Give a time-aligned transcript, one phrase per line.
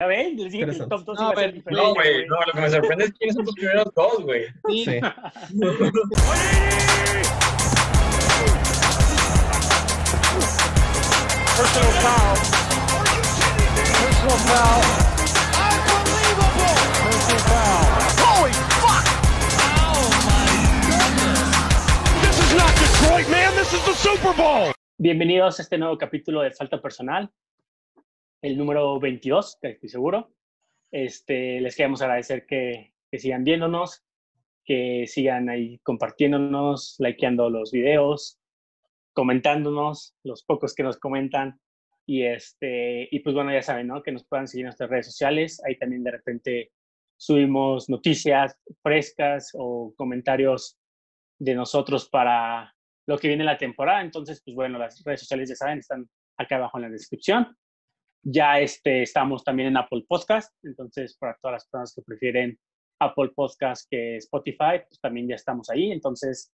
[0.00, 1.82] Ya ven, les dije que el top 2 No, iba a ser diferente.
[1.82, 4.46] No, güey, no, lo que me sorprende es quiénes son tus primeros dos, güey.
[4.68, 4.84] Sí.
[4.84, 5.00] Sí.
[11.58, 12.38] Personal foul.
[14.06, 14.82] Personal foul.
[15.98, 16.78] Unbelievable.
[17.02, 17.90] Personal foul.
[18.22, 19.04] Holy fuck!
[19.82, 20.46] Oh my
[20.86, 21.50] goodness.
[22.22, 23.50] This is not Detroit, man.
[23.56, 24.72] This is the Super Bowl.
[24.98, 27.28] Bienvenidos a este nuevo capítulo de Falta Personal,
[28.42, 30.32] el número 22, que estoy seguro.
[30.90, 34.04] Este, les queremos agradecer que, que sigan viéndonos,
[34.64, 38.38] que sigan ahí compartiéndonos, likeando los videos,
[39.12, 41.60] comentándonos, los pocos que nos comentan.
[42.06, 44.02] Y, este, y pues bueno, ya saben, ¿no?
[44.02, 45.62] Que nos puedan seguir en nuestras redes sociales.
[45.66, 46.70] Ahí también de repente
[47.16, 50.78] subimos noticias frescas o comentarios
[51.38, 52.74] de nosotros para
[53.06, 54.00] lo que viene la temporada.
[54.00, 57.56] Entonces, pues bueno, las redes sociales ya saben, están acá abajo en la descripción.
[58.22, 62.58] Ya este, estamos también en Apple Podcast, entonces para todas las personas que prefieren
[63.00, 66.52] Apple Podcast que Spotify, pues también ya estamos ahí, entonces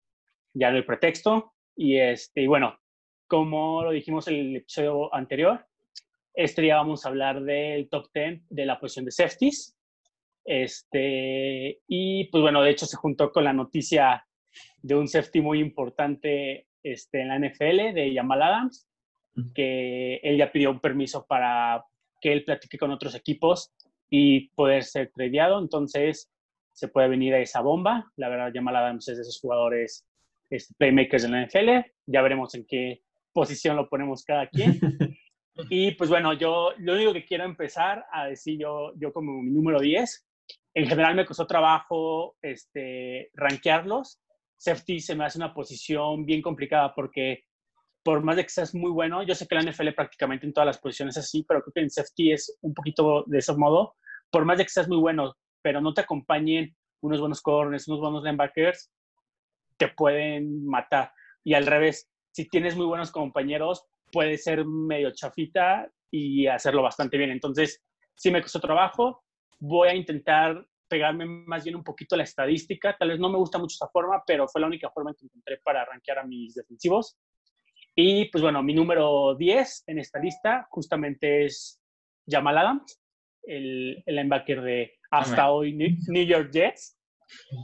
[0.53, 1.53] ya no hay pretexto.
[1.75, 2.77] Y, este, bueno,
[3.27, 5.65] como lo dijimos en el episodio anterior,
[6.33, 9.77] este día vamos a hablar del top 10 de la posición de safeties.
[10.45, 14.25] Este, y pues bueno, de hecho se juntó con la noticia
[14.81, 18.89] de un safety muy importante este, en la NFL, de Jamal Adams,
[19.53, 21.83] que él ya pidió un permiso para
[22.21, 23.73] que él platique con otros equipos
[24.09, 25.59] y poder ser tradeado.
[25.59, 26.31] Entonces,
[26.71, 28.11] se puede venir a esa bomba.
[28.15, 30.05] La verdad, Jamal Adams es de esos jugadores
[30.49, 31.89] este, playmakers de la NFL.
[32.05, 34.79] Ya veremos en qué posición lo ponemos cada quien.
[35.69, 39.51] y pues bueno, yo lo único que quiero empezar a decir yo, yo como mi
[39.51, 40.27] número 10,
[40.75, 44.19] en general me costó trabajo este, rankearlos.
[44.57, 47.43] Safety se me hace una posición bien complicada porque
[48.03, 50.67] por más de que seas muy bueno, yo sé que la NFL prácticamente en todas
[50.67, 53.95] las posiciones es así, pero creo que en safety es un poquito de ese modo.
[54.29, 58.01] Por más de que seas muy bueno, pero no te acompañen unos buenos corners, unos
[58.01, 58.91] buenos linebackers,
[59.77, 61.11] te pueden matar.
[61.43, 67.17] Y al revés, si tienes muy buenos compañeros, puede ser medio chafita y hacerlo bastante
[67.17, 67.31] bien.
[67.31, 67.81] Entonces,
[68.15, 69.23] sí me costó trabajo.
[69.59, 72.95] Voy a intentar pegarme más bien un poquito la estadística.
[72.97, 75.57] Tal vez no me gusta mucho esa forma, pero fue la única forma que encontré
[75.63, 77.17] para rankear a mis defensivos.
[77.95, 81.79] Y pues bueno, mi número 10 en esta lista justamente es
[82.27, 83.01] Jamal Adams,
[83.43, 86.97] el, el linebacker de hasta hoy New, New York Jets.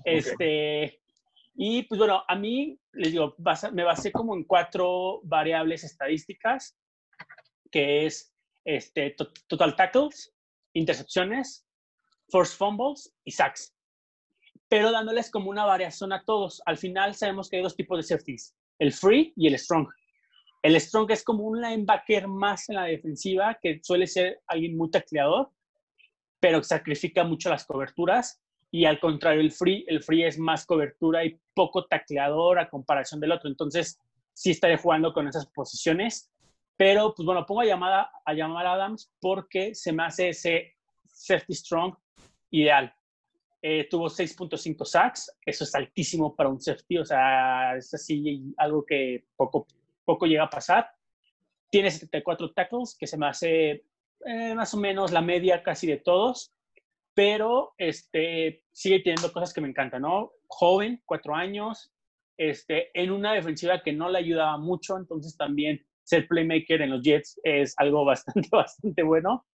[0.05, 1.01] Este,
[1.55, 6.77] y pues bueno, a mí, les digo, basa- me basé como en cuatro variables estadísticas,
[7.71, 8.33] que es
[8.65, 10.33] este, to- total tackles,
[10.73, 11.67] intercepciones,
[12.29, 13.75] forced fumbles y sacks.
[14.67, 16.61] Pero dándoles como una variación a todos.
[16.65, 19.87] Al final sabemos que hay dos tipos de safeties, el free y el strong.
[20.61, 24.89] El strong es como un linebacker más en la defensiva, que suele ser alguien muy
[24.89, 25.51] tacleador,
[26.39, 28.41] pero sacrifica mucho las coberturas.
[28.71, 33.19] Y al contrario, el free, el free es más cobertura y poco tacleador a comparación
[33.19, 33.49] del otro.
[33.49, 33.99] Entonces,
[34.33, 36.29] sí estaré jugando con esas posiciones.
[36.77, 41.53] Pero, pues bueno, pongo a llamada a a Adams porque se me hace ese safety
[41.53, 41.93] strong
[42.51, 42.93] ideal.
[43.61, 48.85] Eh, tuvo 6.5 sacks, eso es altísimo para un safety, o sea, es así algo
[48.85, 49.67] que poco,
[50.09, 50.89] poco llega a pasar.
[51.69, 53.83] Tiene 74 tackles, que se me hace
[54.25, 56.51] eh, más o menos la media casi de todos,
[57.13, 60.31] pero este, sigue teniendo cosas que me encantan, ¿no?
[60.47, 61.91] Joven, cuatro años,
[62.37, 67.03] este, en una defensiva que no le ayudaba mucho, entonces también ser playmaker en los
[67.03, 69.45] Jets es algo bastante, bastante bueno.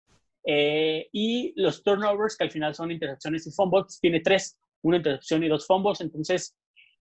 [0.47, 5.43] Eh, y los turnovers, que al final son intercepciones y fumbles, tiene tres, una intercepción
[5.43, 6.57] y dos fumbles, entonces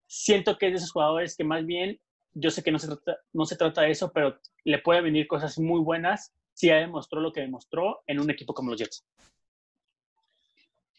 [0.07, 1.99] siento que es de esos jugadores que más bien,
[2.35, 5.27] yo sé que no se trata, no se trata de eso, pero le puede venir
[5.27, 9.05] cosas muy buenas si ya demostró lo que demostró en un equipo como los Jets.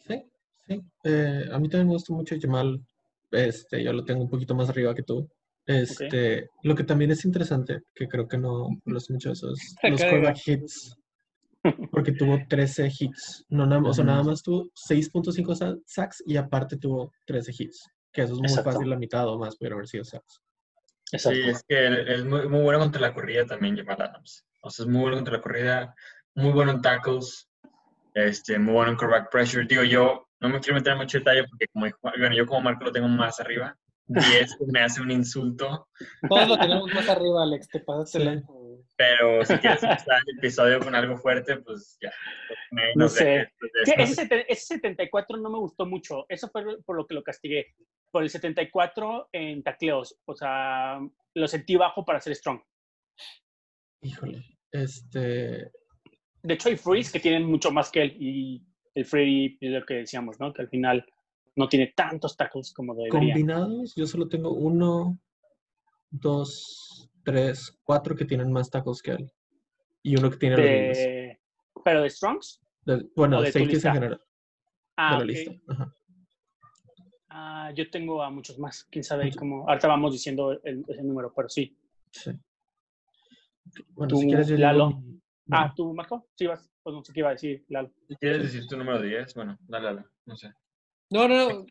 [0.07, 0.23] Sí,
[0.67, 0.81] sí.
[1.03, 2.81] Eh, a mí también me gusta mucho Jamal.
[3.31, 5.27] Este, yo lo tengo un poquito más arriba que tú.
[5.65, 9.75] Este, lo que también es interesante, que creo que no lo sé mucho eso, es
[9.83, 10.97] los quarterback hits.
[11.91, 13.45] Porque tuvo 13 hits.
[13.47, 17.87] No, nada, o sea, nada más tuvo 6.5 sa- sacks y aparte tuvo 13 hits.
[18.11, 18.71] Que eso es muy Exacto.
[18.71, 20.41] fácil, la mitad o más pudiera haber sido sacks.
[21.11, 21.39] Exacto.
[21.39, 24.45] Sí, es que él es muy, muy bueno contra la corrida también, Jamal Adams.
[24.61, 25.95] O sea, es muy bueno contra la corrida,
[26.35, 27.49] muy bueno en tackles,
[28.13, 29.65] este, muy bueno en quarterback pressure.
[29.67, 32.85] Digo, yo no me quiero meter en mucho detalle porque como, bueno, yo como Marco
[32.85, 33.77] lo tengo más arriba.
[34.07, 35.87] 10 me hace un insulto,
[36.27, 37.69] Todos lo tenemos más arriba, Alex.
[37.69, 38.41] Te pasaste Sí.
[38.95, 42.11] Pero si quieres empezar el episodio con algo fuerte, pues ya.
[42.95, 43.49] No sé.
[43.59, 46.25] pues, Sí, ese, ese 74 no me gustó mucho.
[46.29, 47.75] Eso fue por lo que lo castigué.
[48.11, 50.19] Por el 74 en tacleos.
[50.25, 50.99] O sea,
[51.33, 52.61] lo sentí bajo para ser strong.
[54.01, 54.43] Híjole.
[54.71, 55.71] Este.
[56.41, 58.65] de hecho hay frees que tienen mucho más que él y
[58.95, 60.51] el free es lo que decíamos, ¿no?
[60.51, 61.05] Que al final
[61.55, 63.33] no tiene tantos tackles como debería.
[63.33, 65.19] Combinados, yo solo tengo uno,
[66.09, 69.31] dos, tres, cuatro que tienen más tackles que él.
[70.01, 71.37] Y uno que tiene los mismos.
[71.83, 72.61] Pero de Strongs.
[72.85, 74.21] De- bueno, de safeties en general,
[74.97, 75.25] Ah, de la ok.
[75.27, 75.51] lista.
[75.73, 75.95] Ajá.
[77.29, 78.83] Ah, yo tengo a muchos más.
[78.91, 79.67] Quién sabe Mucho- cómo.
[79.67, 81.75] Ahorita vamos diciendo el- ese número, pero sí.
[82.11, 82.31] Sí.
[83.95, 84.89] Bueno, Tú, si quieres yo digo Lalo.
[84.91, 85.19] mi-
[85.51, 86.27] Ah, ¿tú, Marco?
[86.35, 86.69] Sí, vas.
[86.83, 87.91] Pues no sé qué iba a decir, Lalo.
[88.07, 90.53] Si quieres decir tu número 10, bueno, dale, dale, no sé.
[91.09, 91.65] No, no, no.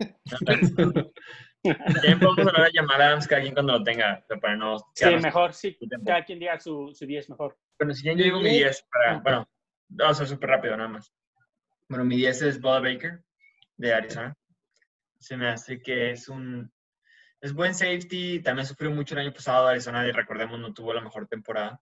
[1.74, 5.04] También podemos hablar de llamar a Adams cada quien cuando lo tenga, para no Sí,
[5.16, 5.78] mejor, sí.
[6.04, 7.56] Cada quien diga su, su 10 mejor.
[7.78, 9.48] Bueno, si ya yo digo mi 10 para, bueno,
[9.88, 11.12] vamos a ser súper rápido nada más.
[11.88, 13.22] Bueno, mi 10 es Boda Baker
[13.76, 14.36] de Arizona.
[15.18, 16.70] Se me hace que es un,
[17.40, 21.00] es buen safety, también sufrió mucho el año pasado Arizona y recordemos no tuvo la
[21.00, 21.80] mejor temporada.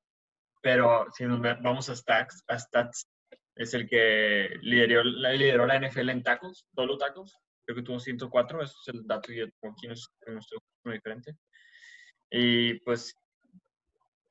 [0.63, 3.09] Pero si nos vamos a stats, a stats
[3.55, 7.37] es el que lideró, la- lideró la NFL en tackles, solo tackles.
[7.67, 10.59] Creo que tuvo 104, eso es el dato que yo aquí, no es no estoy
[10.85, 11.37] muy diferente.
[12.31, 13.15] Y pues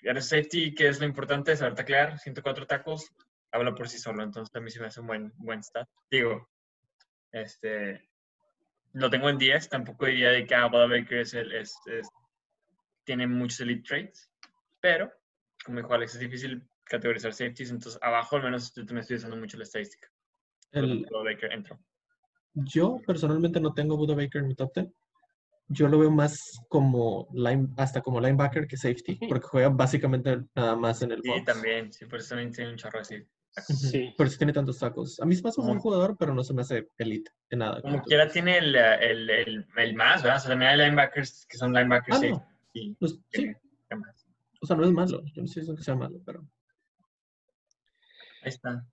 [0.02, 3.12] Eres safety, que es lo importante, saber taclear, 104 tacos,
[3.52, 5.88] habla por sí solo, entonces a mí se me hace un buen, buen stat.
[6.12, 6.48] Digo,
[7.32, 8.08] este,
[8.94, 12.10] lo tengo en 10, tampoco diría de que ah, Boda Baker es el, es, es-
[13.04, 14.32] tiene muchos elite traits,
[14.80, 15.12] pero,
[15.64, 19.38] como dijo Alex, es difícil categorizar safeties, entonces abajo al menos yo me estoy usando
[19.38, 20.08] mucho la estadística.
[20.72, 21.80] el- Baker entró.
[22.56, 24.88] Yo personalmente no tengo Buda Baker en mi top 10.
[25.68, 30.76] Yo lo veo más como line, hasta como linebacker que safety, porque juega básicamente nada
[30.76, 31.44] más en el Sí, box.
[31.46, 33.16] también, sí, por eso también tiene un chorro así.
[33.52, 34.14] Sí.
[34.18, 35.20] Por eso tiene tantos tacos.
[35.22, 37.60] A mí se me hace un buen jugador, pero no se me hace elite en
[37.60, 37.82] nada.
[37.82, 40.38] Como quiera tiene el, el, el, el más, ¿verdad?
[40.38, 42.48] O sea, también hay linebackers que son linebackers Ah, no.
[42.74, 43.58] y pues, sí, tiene-
[43.90, 44.28] ¿qué más?
[44.62, 45.22] o sea, no es malo.
[45.34, 46.46] Yo no estoy diciendo que sea malo, pero
[48.44, 48.86] Ahí está.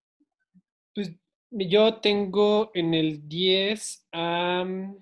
[0.94, 1.12] Pues
[1.52, 4.96] yo tengo en el 10 a mm,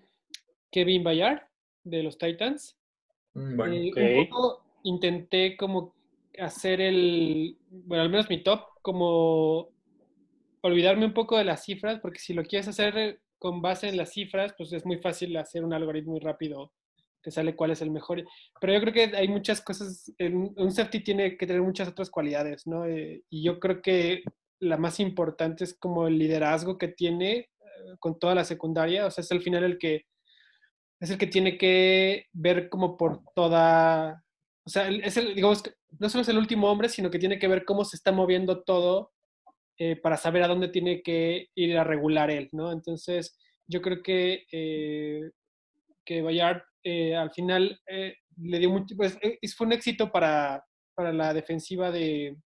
[0.71, 1.43] Kevin Bayard
[1.85, 2.77] de los Titans.
[3.35, 4.19] Mm, Bueno, Eh.
[4.21, 5.95] Un poco intenté como
[6.39, 9.69] hacer el, bueno, al menos mi top, como
[10.63, 14.13] olvidarme un poco de las cifras, porque si lo quieres hacer con base en las
[14.13, 16.73] cifras, pues es muy fácil hacer un algoritmo muy rápido,
[17.23, 18.25] te sale cuál es el mejor.
[18.61, 22.67] Pero yo creo que hay muchas cosas, un safety tiene que tener muchas otras cualidades,
[22.67, 22.85] ¿no?
[22.87, 24.23] Eh, y yo creo que
[24.61, 27.49] la más importante es como el liderazgo que tiene eh,
[27.99, 30.05] con toda la secundaria, o sea, es al final el que
[31.01, 34.23] es el que tiene que ver como por toda,
[34.67, 35.63] o sea, es el, digamos,
[35.99, 38.63] no solo es el último hombre, sino que tiene que ver cómo se está moviendo
[38.63, 39.11] todo
[39.79, 42.71] eh, para saber a dónde tiene que ir a regular él, ¿no?
[42.71, 45.31] Entonces, yo creo que, eh,
[46.05, 46.63] que Bayard
[47.17, 47.81] al final
[48.37, 49.19] le dio mucho, pues
[49.57, 50.65] fue un éxito para,
[50.95, 52.37] para la defensiva de,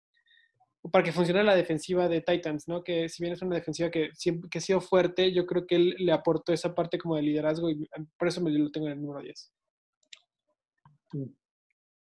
[0.90, 2.84] para que funcionara la defensiva de Titans, ¿no?
[2.84, 5.76] Que si bien es una defensiva que siempre que ha sido fuerte, yo creo que
[5.76, 7.88] él le aportó esa parte como de liderazgo y
[8.18, 9.52] por eso me lo tengo en el número 10.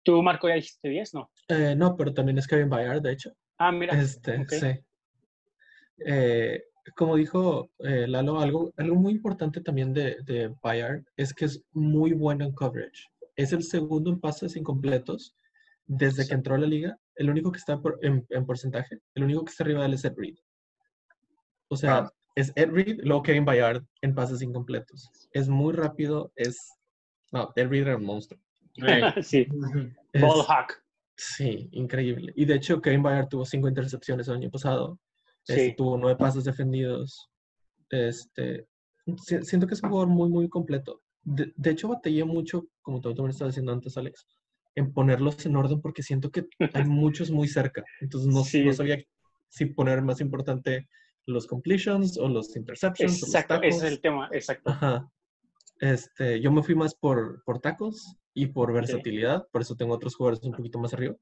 [0.03, 1.15] ¿Tú, Marco, ya dijiste 10?
[1.15, 1.31] No.
[1.49, 3.33] eh, no, pero también es Kevin Bayard, de hecho.
[3.59, 4.01] Ah, mira.
[4.01, 4.67] Este, sí.
[6.07, 6.63] Eh,
[6.97, 11.63] como dijo eh, Lalo, algo, algo muy importante también de, de Bayard es que es
[11.73, 13.09] muy bueno en coverage.
[13.37, 15.37] Es el segundo en pases incompletos
[15.87, 16.99] desde que entró a la liga.
[17.21, 19.95] El único que está por- en, en porcentaje, el único que está arriba de él
[19.95, 20.37] es Ed Reed.
[21.69, 22.13] O sea, Ah.
[22.35, 25.11] es Ed Reed, luego Kevin Bayard en pases incompletos.
[25.33, 26.57] Es muy rápido, es...
[27.31, 28.41] No, Ed Reed era un monstruo.
[28.87, 29.47] Eh, sí.
[30.13, 30.83] Es- Ball hack.
[31.17, 32.33] Sí, increíble.
[32.35, 34.99] Y de hecho, Kevin Bayard tuvo cinco intercepciones el año pasado.
[35.47, 35.75] Este, Sí.
[35.77, 37.29] tuvo nueve pases defendidos.
[37.91, 38.67] Este,
[39.27, 41.03] si- siento que es un jugador muy, muy completo.
[41.23, 44.27] De, de hecho, batallé mucho, como tú también estabas diciendo antes, Alex,
[44.75, 47.85] en ponerlos en orden porque siento que hay muchos muy cerca.
[48.01, 48.65] Entonces no, Sí.
[48.65, 49.03] no sabía
[49.49, 50.89] si poner más importante
[51.27, 53.23] los completions o los interceptions.
[53.23, 54.71] o los Exacto, ese es el tema, exacto.
[54.71, 55.11] Ajá.
[55.81, 60.15] Este, yo me fui más por, por tacos y por versatilidad, por eso tengo otros
[60.15, 61.15] jugadores un poquito más arriba.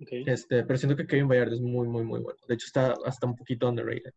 [0.00, 0.08] Ok.
[0.26, 2.38] Este, pero siento que Kevin Bayard es muy, muy, muy bueno.
[2.48, 4.12] De hecho, está hasta un poquito underrated.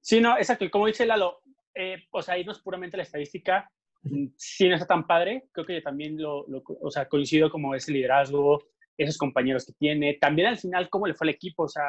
[0.00, 0.64] Sí, no, exacto.
[0.64, 1.40] Y como dice Lalo,
[1.74, 3.70] eh, o sea, irnos puramente a la estadística,
[4.36, 5.48] sí no está tan padre.
[5.52, 8.62] Creo que también lo, lo- o sea, coincido como ese liderazgo,
[8.96, 10.14] esos compañeros que tiene.
[10.14, 11.82] También al final, cómo le fue al equipo, o sea,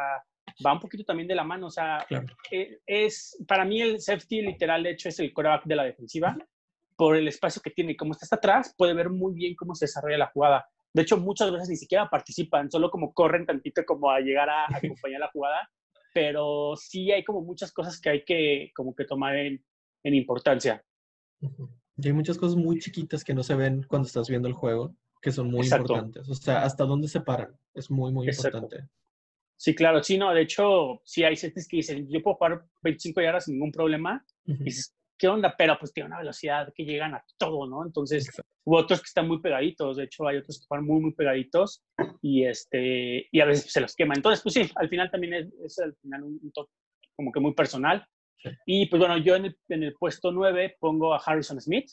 [0.65, 1.67] va un poquito también de la mano.
[1.67, 2.27] O sea, Claro.
[2.51, 6.37] eh, es, para mí el safety literal, de hecho, es el coreback de la defensiva.
[6.95, 9.85] Por el espacio que tiene como está hasta atrás, puede ver muy bien cómo se
[9.85, 10.67] desarrolla la jugada.
[10.93, 14.63] De hecho, muchas veces ni siquiera participan, solo como corren tantito como a llegar a,
[14.65, 14.67] a
[15.05, 15.69] acompañar la jugada.
[16.13, 19.63] Pero sí hay como muchas cosas que hay que como que tomar en,
[20.03, 20.83] en importancia.
[21.41, 21.69] Ujú.
[22.01, 24.96] Y hay muchas cosas muy chiquitas que no se ven cuando estás viendo el juego,
[25.22, 25.94] que son muy Exacto.
[25.94, 26.29] importantes.
[26.29, 28.58] O sea, hasta dónde se paran es muy, muy Exacto.
[28.58, 28.89] importante.
[29.58, 33.20] Sí, claro, sí, no, de hecho, sí hay safeties que dicen, yo puedo jugar 25
[33.22, 34.62] yardas sin ningún problema, Ujú.
[34.62, 35.53] y dices, ¿qué onda?
[35.58, 37.86] Pero pues tiene una velocidad que llegan a todo, ¿no?
[37.86, 38.29] Entonces,
[38.63, 41.84] hubo otros que están muy pegaditos, de hecho hay otros que van muy, muy pegaditos
[42.22, 44.13] y, este, y a veces se los quema.
[44.15, 46.70] Entonces, pues sí, al final también es, es al final un, un top
[47.18, 48.08] como que muy personal.
[48.65, 51.89] Y pues bueno, yo en el, en el puesto 9 pongo a Harrison Smith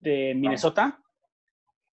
[0.00, 0.98] de Minnesota.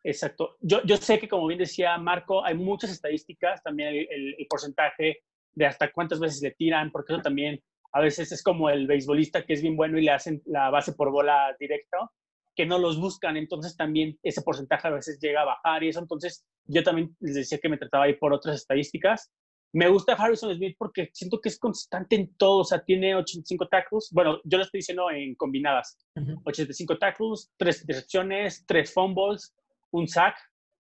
[0.03, 0.58] Exacto.
[0.60, 5.24] Yo, yo sé que, como bien decía Marco, hay muchas estadísticas, también el, el porcentaje
[5.53, 7.62] de hasta cuántas veces le tiran, porque eso también
[7.94, 10.94] a veces es como el beisbolista que es bien bueno y le hacen la base
[10.94, 12.12] por bola directo,
[12.56, 16.00] que no los buscan, entonces también ese porcentaje a veces llega a bajar y eso,
[16.00, 19.32] entonces yo también les decía que me trataba ahí por otras estadísticas.
[19.74, 23.68] Me gusta Harrison Smith porque siento que es constante en todo, o sea, tiene 85
[23.68, 26.39] tackles, bueno, yo lo estoy diciendo en combinadas, Ujú.
[26.46, 29.56] 85 tackles, 3 intercepciones, 3 fumbles,
[29.92, 30.36] un sack.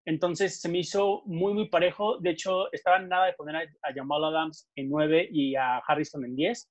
[0.05, 2.17] Entonces se me hizo muy, muy parejo.
[2.19, 6.25] De hecho, estaba nada de poner a, a Jamal Adams en 9 y a Harrison
[6.25, 6.67] en 10,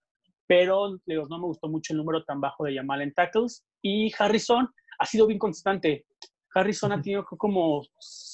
[0.49, 3.65] pero digo, no me gustó mucho el número tan bajo de Jamal en tackles.
[3.81, 6.07] Y Harrison ha sido bien constante.
[6.53, 7.83] Harrison ha tenido como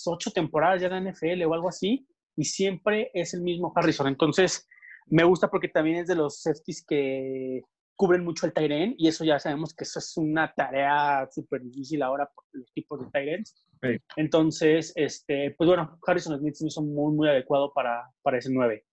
[0.07, 4.09] 8 temporadas ya en la NFL o algo así, y siempre es el mismo Harrison.
[4.09, 4.69] Entonces,
[5.07, 7.63] me gusta porque también es de los safeties que
[7.97, 12.03] cubren mucho el end y eso ya sabemos que eso es una tarea súper difícil
[12.03, 13.43] ahora por los tipos de.
[13.45, 13.89] Sí.
[14.17, 18.51] Entonces, este, pues bueno, Harrison Smith se me hizo muy, muy adecuado para, para ese
[18.53, 18.85] 9.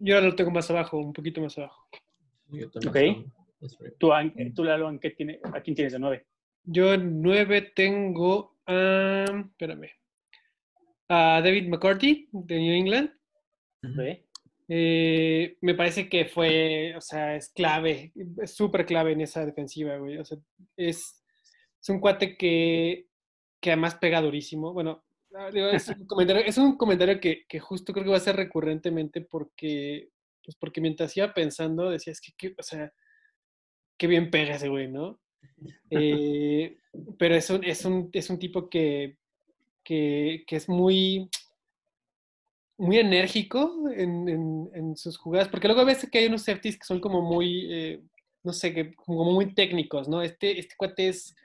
[0.00, 1.86] Yo ahora lo tengo más abajo, un poquito más abajo.
[2.48, 3.68] Yo también Ok.
[3.98, 4.10] ¿Tú,
[4.54, 6.26] tú Lalo, ¿en qué tiene, ¿a quién tienes de 9?
[6.64, 9.24] Yo en 9 tengo a.
[9.50, 9.97] Espérame.
[11.08, 13.10] A David McCarthy de New England.
[14.70, 18.12] Eh, me parece que fue, o sea, es clave,
[18.42, 20.18] es súper clave en esa defensiva, güey.
[20.18, 20.38] O sea,
[20.76, 21.24] es,
[21.80, 23.06] es un cuate que,
[23.60, 24.74] que además pega durísimo.
[24.74, 28.20] Bueno, ah, es un comentario, es un comentario que, que justo creo que va a
[28.20, 30.10] ser recurrentemente porque,
[30.44, 32.92] pues porque mientras iba pensando, decía, es que, que, o sea,
[33.96, 35.20] qué bien pega ese güey, ¿no?
[35.90, 36.76] Eh,
[37.18, 39.16] pero es un, es un, es un tipo que,
[39.88, 41.30] que, es muy,
[42.76, 44.28] muy enérgico en,
[44.74, 47.72] en- sus jugadas, porque luego a veces que hay unos safeties que son como muy,
[47.72, 48.02] eh,
[48.42, 50.22] no sé, que, como muy técnicos, ¿no?
[50.22, 51.36] Este, este cuate es,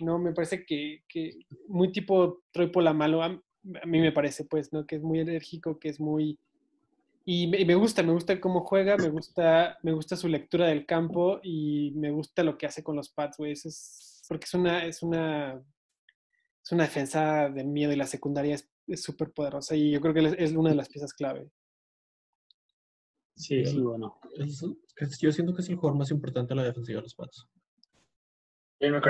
[0.00, 4.72] no, me parece que, que muy tipo Troy Polamalu, a, a mí me parece, pues,
[4.72, 4.86] ¿no?
[4.86, 6.38] Que es muy enérgico, que es muy...
[7.24, 11.38] Y me, gusta, me gusta cómo juega, me gusta, me gusta su lectura del campo
[11.42, 13.52] y me gusta lo que hace con los pads, güey.
[13.52, 15.62] Es, porque es una, es una,
[16.62, 18.54] es una defensa de miedo y la secundaria
[18.86, 21.50] es súper poderosa y yo creo que es una de las piezas clave.
[23.36, 24.18] Sí, sí, bueno.
[24.36, 24.62] Es-
[24.96, 27.46] es- yo siento que es el jugador más importante de la defensiva de los Pats.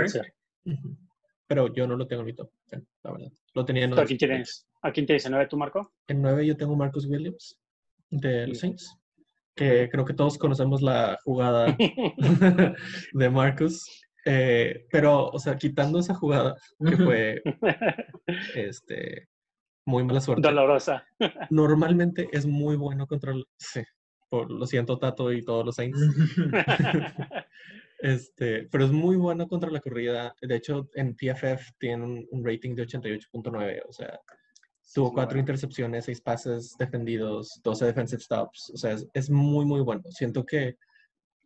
[0.06, 0.34] Ser.
[0.64, 0.96] Ujú.
[1.46, 2.50] Pero yo no lo tengo en mi top,
[3.02, 3.32] la verdad.
[3.54, 4.66] Lo tenía en ¿Tú ¿A quién tienes?
[4.82, 5.92] ¿A quién tienes en 9 tú, Marco?
[6.06, 7.58] En 9 yo tengo Marcus Williams
[8.10, 8.60] de los Sí.
[8.62, 8.96] Saints,
[9.56, 11.76] que creo que todos conocemos la jugada
[13.12, 13.84] de Marcus.
[14.24, 17.42] Eh, pero, o sea, quitando esa jugada, que fue
[18.54, 19.28] este,
[19.86, 21.06] muy mala suerte, Dolorosa.
[21.50, 23.44] normalmente es muy bueno contra el...
[23.56, 23.82] Sí,
[24.28, 26.00] por, lo siento, Tato y todos los Saints.
[28.02, 30.34] Este, pero es muy bueno contra la corrida.
[30.40, 33.82] De hecho, en PFF tiene un, un rating de 88.9.
[33.86, 34.18] O sea,
[34.94, 38.70] tuvo cuatro intercepciones, seis pases defendidos, 12 defensive stops.
[38.74, 40.02] O sea, es, es muy, muy bueno.
[40.10, 40.78] Siento que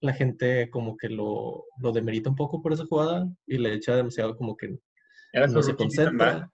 [0.05, 3.97] la gente como que lo, lo demerita un poco por esa jugada y le echa
[3.97, 4.79] demasiado como que
[5.33, 6.51] Era no se concentra.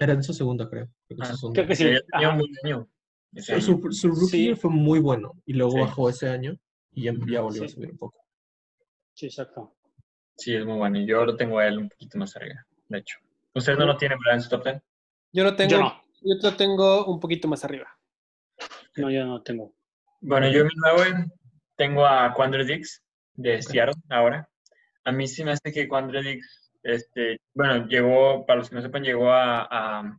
[0.00, 0.88] Era en su segunda, creo.
[1.06, 1.54] Creo que Ah, su segunda.
[1.58, 1.84] Creo que sí.
[1.84, 2.30] Ya tenía Ajá.
[2.36, 2.88] un buen año.
[3.34, 3.92] ese Su, año.
[3.92, 4.54] su rookie Sí.
[4.56, 5.80] fue muy bueno y luego Sí.
[5.80, 6.58] bajó ese año
[6.92, 8.18] y ya, ya volvió a subir un poco.
[9.14, 9.74] Sí, exacto.
[10.36, 10.98] Sí, es muy bueno.
[10.98, 13.18] Y yo lo tengo a él un poquito más arriba, de hecho.
[13.54, 14.34] ¿Usted no lo tiene, ¿verdad?
[14.34, 14.82] En su top 10?
[15.32, 16.40] Yo lo tengo, Yo yo, no.
[16.50, 17.86] lo tengo un poquito más arriba.
[18.96, 19.74] No, yo no tengo.
[20.20, 20.74] Bueno, yo en mi
[21.76, 23.02] tengo a Quandre Dix
[23.34, 23.62] de Ok.
[23.62, 24.48] Seattle ahora.
[25.04, 28.82] A mí sí me hace que Quandre Dix, este, bueno, llegó, para los que no
[28.82, 30.18] sepan, llegó a, a,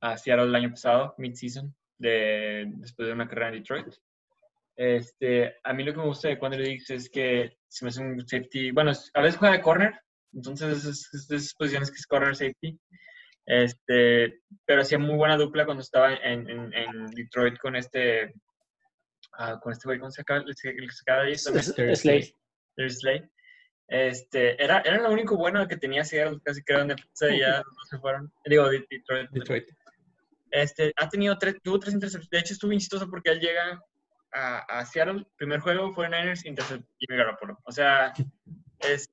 [0.00, 3.86] a Seattle el año pasado, mid-season, de, después de una carrera en Detroit.
[4.76, 8.02] Este, a mí lo que me gusta de Quandre Dix es que se me hace
[8.02, 10.00] un safety, bueno, a veces juega de corner,
[10.32, 12.78] entonces es, es de esas posiciones que es corner safety.
[13.46, 18.32] Este, pero hacía muy buena dupla cuando estaba en, en, en Detroit con este,
[19.40, 20.40] ah, con este güey, ¿cómo se acaba?
[20.46, 22.90] El que el que se acaba de ir también, Es- Terry es Slade.
[22.90, 23.30] Slade.
[23.88, 27.40] Este, era, era lo único bueno que tenía Seattle, casi que era en defensa y
[27.40, 28.32] ya no se fueron.
[28.44, 29.30] Digo, de- Detroit.
[29.30, 29.68] Detroit.
[30.52, 32.30] Este, ha tenido tres, tuvo tres intercepciones.
[32.30, 33.82] De hecho, estuvo insistoso porque él llega
[34.32, 35.26] a, a Seattle.
[35.36, 37.58] Primer juego fue Niners, intercepción Jimmy Garoppolo.
[37.64, 38.12] O sea,
[38.78, 39.08] es,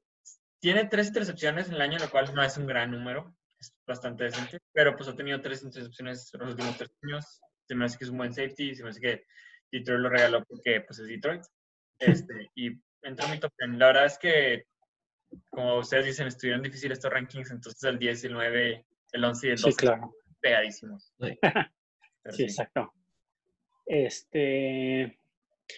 [0.59, 3.35] tiene tres intercepciones en el año, lo cual no es un gran número.
[3.59, 4.59] Es bastante decente.
[4.73, 7.39] Pero pues ha tenido tres intercepciones en los últimos tres años.
[7.67, 9.25] se me hace que es un buen safety, se me hace que
[9.71, 11.41] Detroit lo regaló porque pues es Detroit.
[11.99, 12.71] Este, y
[13.01, 13.77] entró en mi top 10.
[13.77, 14.65] La verdad es que,
[15.49, 19.49] como ustedes dicen, estuvieron difíciles estos rankings, entonces el 10, el 9, el 11 y
[19.51, 20.13] el 12 Sí, claro.
[20.39, 21.13] pegadísimos.
[22.29, 22.43] Sí.
[22.43, 22.91] Exacto.
[23.85, 25.17] Este.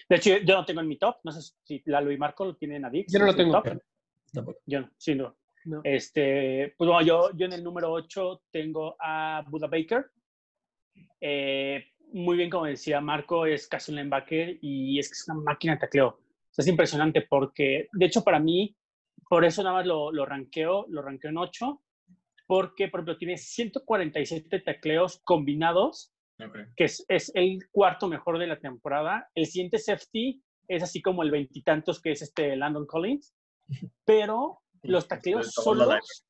[0.09, 1.17] De hecho, yo no tengo en mi top.
[1.23, 3.13] No sé si Lalo y Marco lo tienen a Dix.
[3.13, 3.61] Yo no lo tengo.
[3.61, 3.79] top.
[4.33, 4.59] Tampoco.
[4.65, 5.37] Yo no, sí, no.
[5.65, 5.81] No.
[5.83, 10.09] Este, pues bueno, yo, yo en el número 8 tengo a Buda Baker.
[11.21, 15.41] Eh, muy bien, como decía Marco, es casi un linebacker y es que es una
[15.41, 16.07] máquina de tacleo.
[16.07, 18.75] O sea, es impresionante porque, de hecho, para mí,
[19.29, 21.81] por eso nada más lo, lo ranqueo, lo ranqueo en 8,
[22.47, 26.13] porque, por ejemplo, tiene 147 tacleos combinados
[26.75, 29.29] que es, es el cuarto mejor de la temporada.
[29.35, 33.33] El siguiente safety es así como el veintitantos, que es este Landon Collins,
[34.05, 36.25] pero los tacleos solos,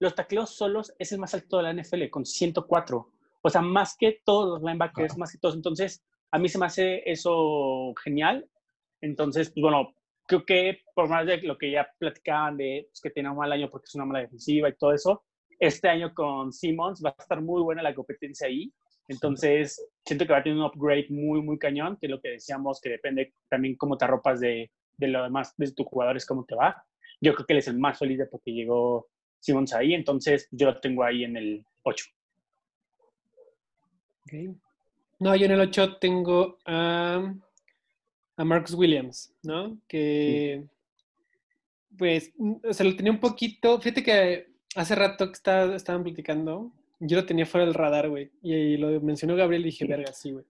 [0.00, 3.12] los tacleos solos es el más alto de la NFL con 104.
[3.42, 5.54] O sea, más que todos los linebackers, más que todos.
[5.54, 8.48] Entonces, a mí se me hace eso genial.
[9.00, 9.94] Entonces, pues bueno,
[10.26, 13.52] creo que por más de lo que ya platicaban de pues, que tiene un mal
[13.52, 15.24] año porque es una mala defensiva y todo eso,
[15.58, 18.72] este año con Simmons va a estar muy buena la competencia ahí.
[19.08, 22.30] Entonces, siento que va a tener un upgrade muy, muy cañón, que es lo que
[22.30, 26.44] decíamos, que depende también cómo te arropas de, de lo demás, de tus jugadores, cómo
[26.44, 26.84] te va.
[27.20, 29.08] Yo creo que él es el más de porque llegó
[29.40, 32.04] Simmons ahí, entonces yo lo tengo ahí en el 8.
[35.18, 37.34] No, yo en el 8 tengo a,
[38.36, 39.78] a Marcus Williams, ¿no?
[39.86, 40.64] Que,
[41.98, 42.32] pues,
[42.64, 43.80] o sea, lo tenía un poquito.
[43.80, 48.30] Fíjate que hace rato que está- estaban platicando, yo lo tenía fuera del radar, güey.
[48.42, 50.44] Y, lo mencionó Gabriel y dije, verga, sí, güey.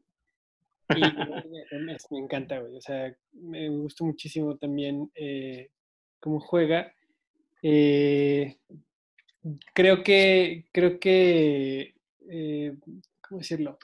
[0.97, 2.77] Y me, me encanta, güey.
[2.77, 5.71] O sea, me gustó muchísimo también eh,
[6.19, 6.93] cómo juega.
[7.63, 8.57] Eh,
[9.73, 11.95] creo que, creo que,
[12.29, 12.75] eh,
[13.31, 13.79] ¿cómo decirlo?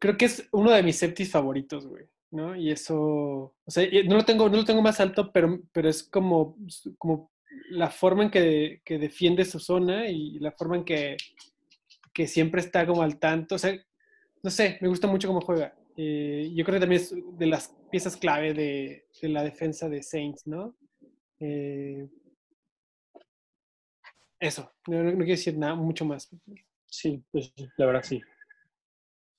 [0.00, 2.56] Creo que es uno de mis septis favoritos, güey, ¿no?
[2.56, 6.02] Y eso, o sea, no lo tengo, no lo tengo más alto, pero, pero es
[6.02, 6.56] como,
[6.96, 7.30] como
[7.70, 11.16] la forma en que, que defiende su zona y la forma en que,
[12.14, 13.56] que siempre está como al tanto.
[13.56, 13.76] O sea,
[14.42, 15.76] no sé, me gusta mucho cómo juega.
[15.96, 20.02] Eh, yo creo que también es de las piezas clave de, de la defensa de
[20.02, 20.76] Saints, ¿no?
[21.40, 22.08] Eh,
[24.40, 26.30] eso, no quiero decir nada, mucho más.
[26.90, 28.22] Sí, pues la verdad sí.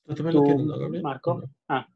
[0.06, 1.04] ¿Tú también lo ¿Tú, tienes, no, Gabriel?
[1.04, 1.32] Marco?
[1.32, 1.48] ¿O no?
[1.68, 1.88] Ah,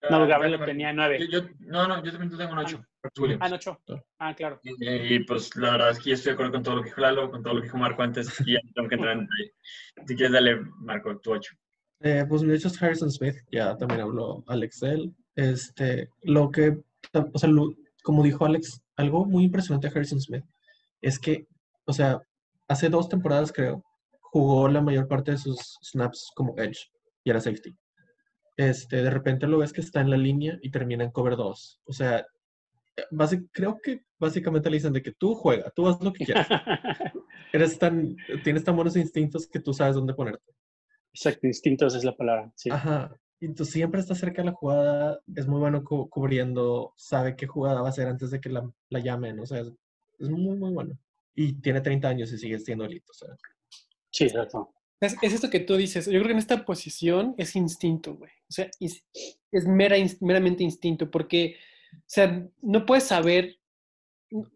[0.00, 1.18] Ah, no, Gabriel lo tenía en 9.
[1.18, 2.80] Yo, yo- no, no, yo también tengo un 8.
[3.18, 3.42] Williams.
[3.42, 3.78] Ah, en 8.
[4.20, 4.60] Ah, claro.
[4.62, 6.90] Y, y, pues la verdad es que yo estoy de acuerdo con todo lo que
[6.90, 9.20] dijo Lalo, con todo lo que dijo Marco antes, y ya tengo que entrar en
[9.26, 9.54] detalle.
[10.06, 11.52] Si quieres, dale, Marco, tu 8.
[12.00, 15.14] Eh, pues de hecho es Harrison Smith, ya también habló Alex de él.
[15.34, 16.78] Este, lo que,
[17.32, 17.74] o sea, lo-
[18.04, 20.44] como dijo Alex, algo muy impresionante de Harrison Smith
[21.00, 21.48] es que,
[21.86, 22.20] o sea,
[22.68, 23.82] hace dos temporadas creo,
[24.30, 26.90] jugó la mayor parte de sus snaps como edge
[27.24, 27.76] y era safety.
[28.56, 31.80] Este, de repente lo ves que está en la línea y termina en cover 2.
[31.84, 32.26] O sea,
[33.12, 36.48] basi- creo que básicamente le dicen de que tú juega, tú haz lo que quieras.
[37.52, 40.52] Eres tan, tienes tan buenos instintos que tú sabes dónde ponerte.
[41.12, 42.50] Exacto, instintos es la palabra.
[42.56, 42.70] Sí.
[42.70, 43.14] Ajá.
[43.40, 47.46] Y Entonces siempre está cerca de la jugada, es muy bueno cu- cubriendo, sabe qué
[47.46, 49.72] jugada va a hacer antes de que la, la llamen, o sea, es,
[50.18, 50.98] es muy, muy bueno.
[51.36, 53.28] Y tiene 30 años y sigue siendo elite, o sea.
[54.18, 54.72] Sí, exacto.
[55.00, 56.06] Es, es esto que tú dices.
[56.06, 58.32] Yo creo que en esta posición es instinto, güey.
[58.48, 59.04] O sea, es,
[59.52, 61.56] es mera, meramente instinto, porque,
[61.94, 63.56] o sea, no puedes saber,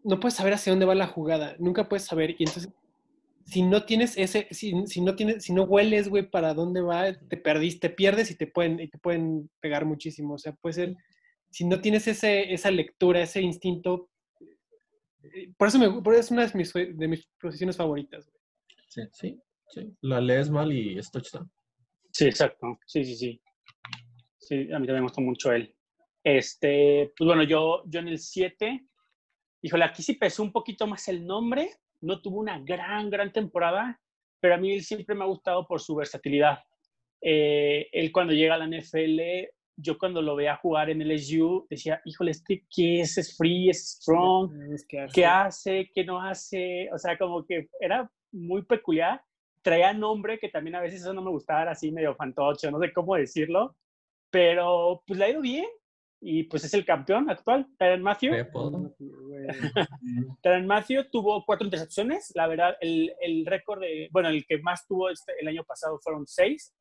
[0.02, 1.54] no puedes saber hacia dónde va la jugada.
[1.60, 2.30] Nunca puedes saber.
[2.38, 2.72] Y entonces,
[3.44, 7.12] si no tienes ese, si, si no tienes, si no hueles, güey, para dónde va,
[7.12, 10.34] te perdiste, te pierdes y te pueden, y te pueden pegar muchísimo.
[10.34, 10.96] O sea, puede ser,
[11.50, 14.10] si no tienes ese, esa lectura, ese instinto.
[15.22, 18.26] eh, Por eso, me, por eso es una de mis, de mis posiciones favoritas.
[18.26, 18.40] güey.
[18.88, 19.40] Sí, sí,
[19.72, 19.96] sí.
[20.02, 21.50] La lees mal y es touchdown.
[22.12, 22.78] Sí, exacto.
[22.86, 23.42] Sí, sí, sí.
[24.38, 25.74] Sí, a mí también me gustó mucho él.
[26.24, 28.86] Este, pues bueno, yo, yo en el 7,
[29.62, 31.70] híjole, aquí sí pesó un poquito más el nombre.
[32.00, 34.00] No tuvo una gran, gran temporada,
[34.40, 36.58] pero a mí él siempre me ha gustado por su versatilidad.
[37.20, 39.20] Eh, él cuando llega a la NFL,
[39.76, 43.70] yo cuando lo veía jugar en el SU, decía, híjole, este qué es, es free,
[43.70, 44.50] es strong,
[44.88, 49.22] que qué hace, qué no hace, o sea, como que era muy peculiar.
[49.62, 52.80] Traía nombre que también a veces eso no me gustaba, era así medio fantoche, no
[52.80, 53.76] sé cómo decirlo,
[54.30, 55.66] pero pues le ha ido bien
[56.24, 58.32] y pues es el campeón actual, Tyron Matthew.
[60.42, 64.86] Tyrann Matthew tuvo cuatro intercepciones, la verdad, el, el récord de, bueno, el que más
[64.86, 66.74] tuvo este, el año pasado fueron seis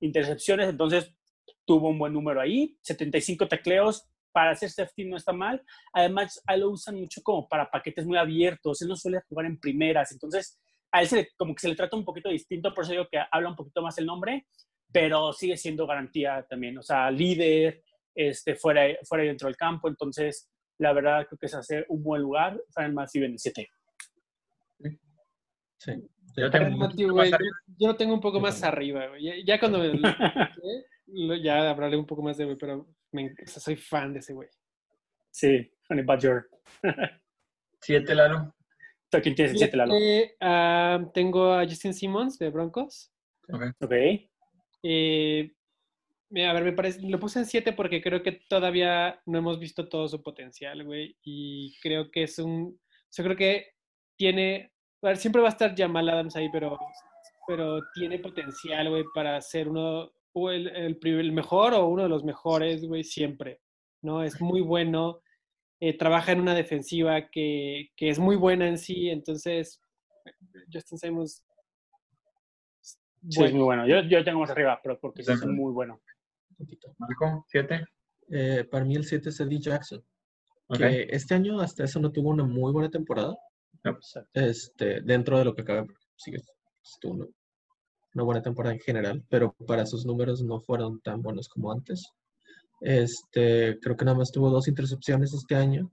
[0.00, 1.12] intercepciones, entonces
[1.64, 5.60] tuvo un buen número ahí, 75 tacleos, para hacer safety no está mal,
[5.92, 10.12] además lo usan mucho como para paquetes muy abiertos, él no suele jugar en primeras,
[10.12, 10.60] entonces
[10.92, 13.08] a él se le- como que se le trata un poquito distinto, por eso digo
[13.10, 14.46] que habla un poquito más el nombre,
[14.92, 17.82] pero sigue siendo garantía también, o sea, líder,
[18.14, 22.02] este, fuera, fuera y dentro del campo, entonces la verdad creo que es hacer un
[22.02, 23.68] buen lugar, saben más y 7.
[25.80, 25.92] Sí.
[26.36, 27.46] Yo tengo un Mati, poquito güey, más yo,
[27.78, 29.22] yo lo tengo un poco más arriba, güey.
[29.24, 29.92] Ya, ya cuando me-
[31.06, 34.12] lo- ya hablaré un poco más de güey, pero me en- o sea, soy fan
[34.12, 34.48] de ese güey.
[35.30, 36.48] Sí, Honey Badger.
[37.80, 38.54] Siete, Lalo.
[39.10, 39.94] ¿Tú quién tienes el 7, Lalo?
[39.94, 43.10] Eh, ah, tengo a Justin Simmons de Broncos.
[43.80, 43.92] Ok.
[44.82, 45.52] Eh,
[46.28, 49.58] mira, a ver, me parece, lo puse en 7 porque creo que todavía no hemos
[49.58, 51.16] visto todo su potencial, güey.
[51.22, 52.78] Y creo que es un.
[53.16, 53.74] Yo creo que
[54.16, 54.72] tiene.
[55.02, 56.78] A ver, siempre va a estar Jamal Adams ahí, pero,
[57.46, 60.12] pero tiene potencial, güey, para ser uno.
[60.34, 63.60] O el, el, el mejor o uno de los mejores, güey, siempre.
[64.02, 64.22] ¿No?
[64.22, 65.22] Es muy bueno.
[65.80, 69.08] Eh, trabaja en una defensiva que, que es muy buena en sí.
[69.10, 69.80] Entonces,
[70.72, 71.44] Justin Simmons.
[73.28, 73.86] Sí, es muy bueno.
[73.86, 76.00] Yo, yo tengo más arriba, pero porque sí es muy bueno.
[76.56, 76.94] poquito.
[76.98, 77.84] Marco, siete.
[78.30, 80.04] Eh, para mí el 7 es Eddie Jackson,
[80.76, 83.34] que este año hasta eso no tuvo una muy buena temporada,
[83.82, 84.28] Exacto.
[84.34, 85.86] este, dentro de lo que cabe,
[86.16, 86.32] sí
[86.84, 87.26] estuvo una,
[88.14, 92.12] una buena temporada en general, pero para sus números no fueron tan buenos como antes.
[92.80, 95.90] Este, creo que nada más tuvo dos intercepciones este año.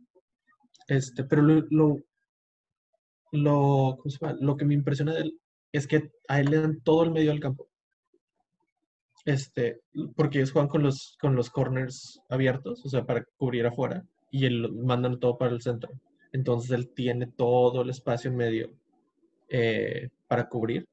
[0.87, 1.97] Este, pero lo, lo,
[3.31, 3.97] lo,
[4.39, 5.39] lo que me impresiona de él
[5.71, 7.67] es que a él le dan todo el medio del campo.
[9.25, 9.81] Este,
[10.15, 14.45] porque ellos juegan con los, con los corners abiertos, o sea, para cubrir afuera, y
[14.45, 15.91] él, mandan todo para el centro.
[16.31, 18.71] Entonces él tiene todo el espacio en medio
[19.49, 20.87] eh, para cubrir.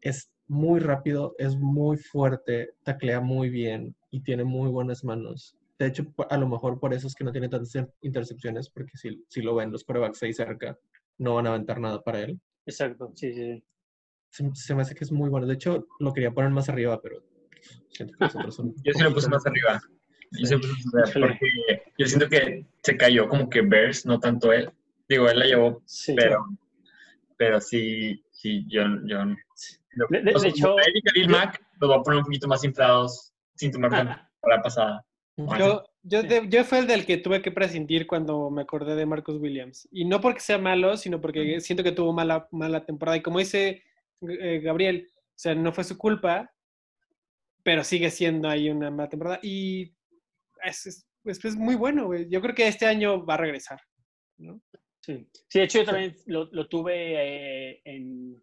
[0.00, 5.56] Es muy rápido, es muy fuerte, taclea muy bien y tiene muy buenas manos.
[5.78, 8.96] De hecho, a lo mejor por eso es que no tiene tantas in- intercepciones, porque
[8.96, 10.78] si, si lo ven los corebacks ahí cerca,
[11.18, 12.38] no van a aventar nada para él.
[12.64, 13.64] Exacto, sí, sí.
[14.30, 15.46] Se, se me hace que es muy bueno.
[15.48, 17.22] De hecho, lo quería poner más arriba, pero
[17.88, 18.72] siento que los otros son.
[18.84, 19.80] Yo sí lo puse más arriba.
[20.32, 21.26] Yo sí lo puse más arriba Híjole.
[21.28, 24.70] porque yo siento que se cayó como que Bears, no tanto él.
[25.08, 26.46] Digo, él la llevó, Sí, pero,
[27.36, 29.18] pero sí, sí, yo, yo
[30.10, 32.24] De- de- o sea, de hecho- Eric y Khalil Mack los voy a poner un
[32.24, 35.06] poquito más inflados sin tomar cuenta la pasada.
[35.58, 39.06] Yo, yo, de- yo fue el del que tuve que prescindir cuando me acordé de
[39.06, 39.88] Marcus Williams.
[39.90, 43.16] Y no porque sea malo, sino porque siento que tuvo mala, mala temporada.
[43.16, 43.82] Y como dice
[44.28, 46.52] eh, Gabriel, o sea, no fue su culpa,
[47.62, 49.40] pero sigue siendo ahí una mala temporada.
[49.42, 49.94] Y
[50.62, 52.28] es, es, es- es muy bueno, güey.
[52.28, 53.80] Yo creo que este año va a regresar.
[54.36, 54.60] ¿no?
[55.00, 55.26] Sí.
[55.48, 58.42] Sí, de hecho yo también lo, lo tuve eh, en,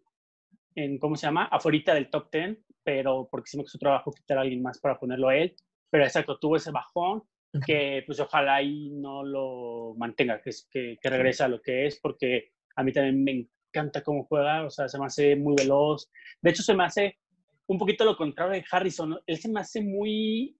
[0.74, 1.44] en, ¿cómo se llama?
[1.46, 4.98] Afuera del top 10, pero porque sí me costó trabajo quitar a alguien más para
[4.98, 5.54] ponerlo a él.
[5.90, 7.22] Pero exacto, tuvo ese bajón
[7.66, 12.00] que pues ojalá ahí no lo mantenga, que, que, que regrese a lo que es,
[12.00, 16.10] porque a mí también me encanta cómo juega, o sea, se me hace muy veloz.
[16.40, 17.18] De hecho, se me hace
[17.66, 20.56] un poquito lo contrario de Harrison, él se me hace muy,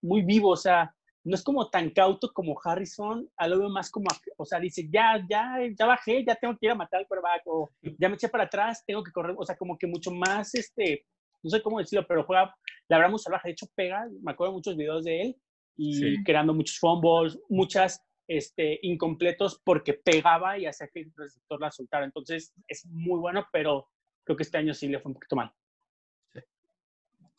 [0.00, 0.94] muy vivo, o sea,
[1.24, 4.88] no es como tan cauto como Harrison, a lo veo más como, o sea, dice,
[4.90, 8.16] ya, ya, ya bajé, ya tengo que ir a matar al quarterback, o ya me
[8.16, 11.06] eché para atrás, tengo que correr, o sea, como que mucho más, este,
[11.42, 12.54] no sé cómo decirlo, pero juega,
[12.88, 15.36] la verdad, muy salvaje, de hecho, pega, me acuerdo de muchos videos de él,
[15.76, 16.24] y Sí.
[16.24, 22.04] creando muchos fumbles, muchas, este, incompletos, porque pegaba y hacía que el receptor la soltara,
[22.04, 23.88] entonces, es muy bueno, pero
[24.24, 25.52] creo que este año sí le fue un poquito mal.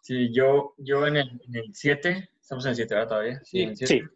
[0.02, 1.40] Sí, yo, yo en el
[1.72, 3.40] 7, estamos en el 7 todavía.
[3.46, 3.62] Sí.
[3.62, 4.10] en el siete, Sí.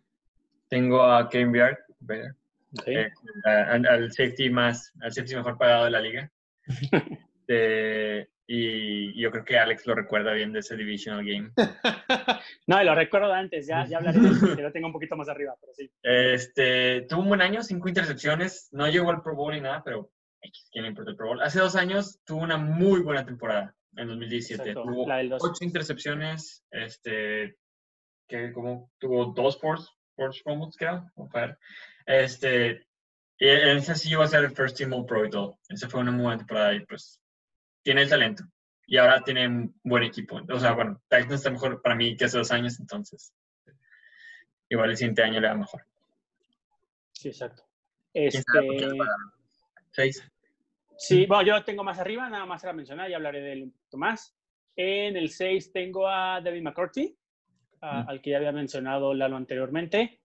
[0.67, 2.87] Tengo a Kevin Ok.
[2.87, 3.09] eh,
[3.45, 6.31] al, al safety más, al safety mejor pagado de la liga.
[7.49, 11.51] Eh, y yo creo que Alex lo recuerda bien de ese divisional game.
[12.65, 15.15] No, y lo recuerdo antes, ya, ya hablaré de eso, que lo tengo un poquito
[15.15, 15.89] más arriba, pero sí.
[16.03, 20.11] Este, tuvo un buen año, cinco intercepciones, no llegó al Pro Bowl ni nada, pero
[20.71, 21.41] ¿quién le importa el Pro Bowl?
[21.41, 24.69] Hace dos años tuvo una muy buena temporada, en 2017.
[24.69, 25.43] Exacto, Tuvo la del dos.
[25.43, 27.57] ocho intercepciones, este,
[28.27, 31.57] que como tuvo dos force, force fumbles, creo, vamos a ver.
[32.05, 32.87] Este,
[33.39, 35.59] y ese sí iba a ser el first team All Pro y todo.
[35.69, 37.21] Esa fue una muy buena temporada y pues
[37.87, 38.43] tiene el talento.
[38.85, 40.41] Y ahora tiene un buen equipo.
[40.49, 43.33] O sea, bueno, Titans está mejor para mí que hace dos años, entonces
[44.67, 45.85] igual el siguiente año le va mejor.
[47.13, 47.63] Sí, exacto.
[48.11, 48.97] ¿Quién sabe por qué Este?
[49.91, 50.31] Seis.
[50.97, 53.71] sí, bueno, yo tengo más arriba, nada más era mencionar, ya hablaré de él un
[53.71, 54.35] poquito más.
[54.75, 57.17] En el 6 tengo a David McCarthy,
[57.79, 58.09] a- Mm.
[58.09, 60.19] al que ya había mencionado Lalo anteriormente.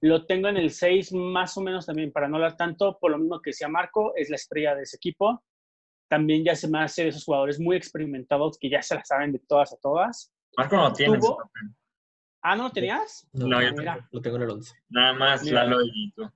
[0.00, 3.18] Lo tengo en el 6 más o menos también, para no hablar tanto, por lo
[3.18, 5.44] mismo que decía Marco, es la estrella de ese equipo.
[6.12, 9.32] También ya se me hace de esos jugadores muy experimentados que ya se la saben
[9.32, 10.30] de todas a todas.
[10.58, 11.16] Marco no tiene.
[11.18, 11.38] Tuvo-
[12.42, 13.26] Ah, ¿no lo tenías?
[13.32, 14.06] No, No, yo mira.
[14.12, 14.74] lo tengo en el 11.
[14.90, 15.64] Nada más Mira.
[15.64, 16.30] Lalo y tú.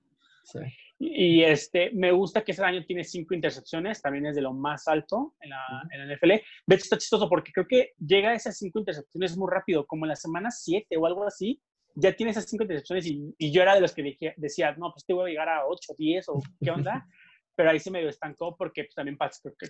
[0.45, 0.59] Sí.
[0.97, 4.87] Y este, me gusta que ese año tiene cinco intercepciones, también es de lo más
[4.87, 5.61] alto en la,
[5.91, 6.29] en la NFL.
[6.65, 10.05] De hecho, está chistoso porque creo que llega a esas cinco intercepciones muy rápido, como
[10.05, 11.61] en la semana 7 o algo así,
[11.93, 14.91] ya tiene esas cinco intercepciones y, y yo era de los que dije, decía, no,
[14.91, 17.05] pues te voy a llegar a 8, 10 o qué onda.
[17.57, 19.17] Pero ahí se medio estancó porque pues, también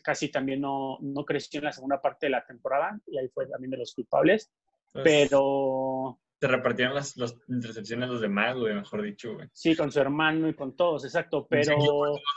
[0.03, 3.47] casi también no, no creció en la segunda parte de la temporada y ahí fue
[3.47, 4.51] también de los culpables.
[4.91, 9.47] Pues, Pero Se repartieron las, las intercepciones los demás, güey, mejor dicho, güey.
[9.53, 11.47] sí, con su hermano y con todos, exacto.
[11.49, 11.77] Pero...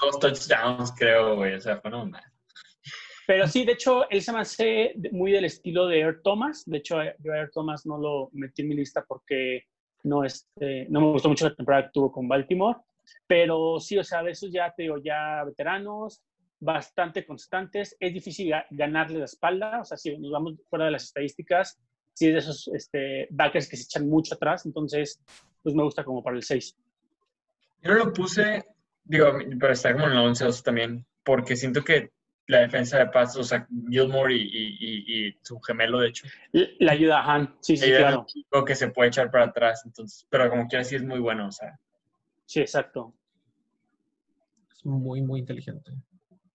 [0.01, 1.55] Dos touchdowns, creo, güey.
[1.55, 2.23] O sea, fue no más.
[3.27, 6.63] Pero sí, de hecho, él se me hace muy del estilo de Air Thomas.
[6.65, 9.65] De hecho, eh, yo a Air Thomas no lo metí en mi lista porque
[10.05, 12.79] no, este, no me gustó mucho la temporada que tuvo con Baltimore.
[13.27, 16.23] Pero sí, o sea, de esos ya te digo, ya veteranos,
[16.59, 17.97] bastante constantes.
[17.99, 19.81] Es difícil ga- ganarle la espalda.
[19.81, 21.79] O sea, si nos vamos fuera de las estadísticas,
[22.13, 24.67] sí es de esos este, backers que se echan mucho atrás.
[24.67, 25.23] Entonces,
[25.63, 26.77] pues me gusta como para el 6.
[27.83, 28.65] Yo lo puse,
[29.05, 32.11] digo, pero está como en el 11 12 también, porque siento que
[32.47, 36.27] la defensa de Pats, o sea, Gilmore y, y, y, y su gemelo, de hecho,
[36.53, 37.55] La ayuda a Han.
[37.61, 38.27] Sí, sí, claro.
[38.67, 41.53] que se puede echar para atrás, entonces, pero como quiera sí es muy bueno, o
[41.53, 41.79] sea.
[42.51, 43.15] Sí, exacto.
[44.75, 45.93] Es muy, muy inteligente.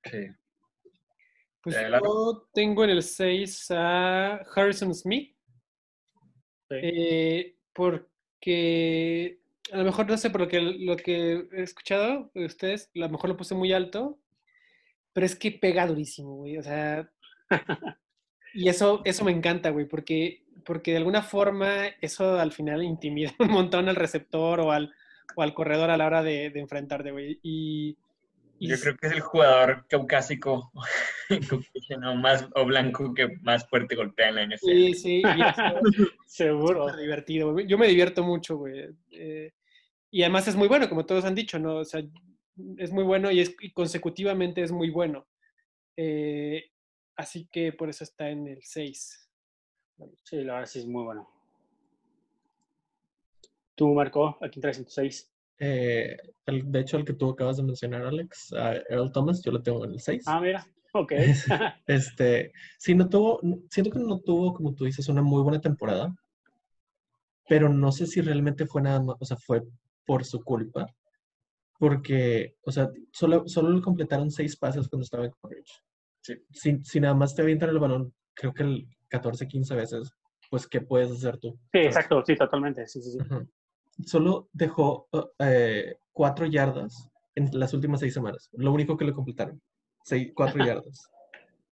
[0.03, 0.27] Sí.
[1.61, 5.33] Pues Eh, yo tengo en el 6 a Harrison Smith.
[6.69, 6.75] Sí.
[6.81, 9.39] eh, porque
[9.71, 12.99] a lo mejor no sé, por lo que, lo que he escuchado de ustedes, a
[12.99, 14.19] lo mejor lo puse muy alto,
[15.13, 16.57] pero es que pega durísimo, güey.
[16.57, 17.09] O sea,
[18.53, 23.31] y eso, eso me encanta, güey, porque, porque de alguna forma eso al final intimida
[23.39, 24.93] un montón al receptor o al,
[25.35, 27.39] o al corredor a la hora de, de enfrentarte, güey.
[27.43, 27.97] Y,
[28.59, 30.71] y Yo creo que es el jugador caucásico
[31.49, 34.65] caucasiano más o blanco que más fuerte golpea en la NFL.
[34.65, 35.79] Sí, sí, y eso-
[36.25, 36.95] Seguro.
[36.95, 37.67] divertido, güey.
[37.67, 38.89] Yo me divierto mucho, güey.
[39.11, 39.51] Eh,
[40.11, 41.77] y además es muy bueno, como todos han dicho, ¿no?
[41.77, 42.01] O sea,
[42.77, 45.27] es muy bueno y, es, y consecutivamente es muy bueno.
[45.97, 46.71] Eh,
[47.17, 49.29] así que por eso está en el 6.
[50.23, 51.29] Sí, la verdad sí es muy bueno.
[53.75, 55.31] Tú, Marco, aquí traes en tu 6.
[55.59, 59.51] Eh, el- de hecho, el que tú acabas de mencionar, Alex, a Earl Thomas, yo
[59.51, 60.23] lo tengo en el 6.
[60.27, 60.65] Ah, mira.
[60.93, 61.13] Ok.
[61.87, 66.13] Este, sí, no tuvo, siento que no tuvo, como tú dices, una muy buena temporada,
[67.47, 69.61] pero no sé si realmente fue nada más, o sea, fue
[70.05, 70.87] por su culpa,
[71.77, 75.71] porque, o sea, solo, solo le completaron seis pases cuando estaba en college.
[76.21, 76.33] Sí.
[76.51, 80.11] Si, si nada más te avientan el balón, creo que el 14, 15 veces,
[80.49, 81.59] pues, ¿qué puedes hacer tú?
[81.71, 82.87] Sí, exacto, sí, totalmente.
[82.87, 83.17] Sí, sí, sí.
[83.19, 83.47] Ujú.
[84.03, 88.49] Solo dejó uh, eh, cuatro yardas en las últimas seis semanas.
[88.53, 89.61] Lo único que le completaron.
[90.03, 91.09] Seis, cuatro yardas.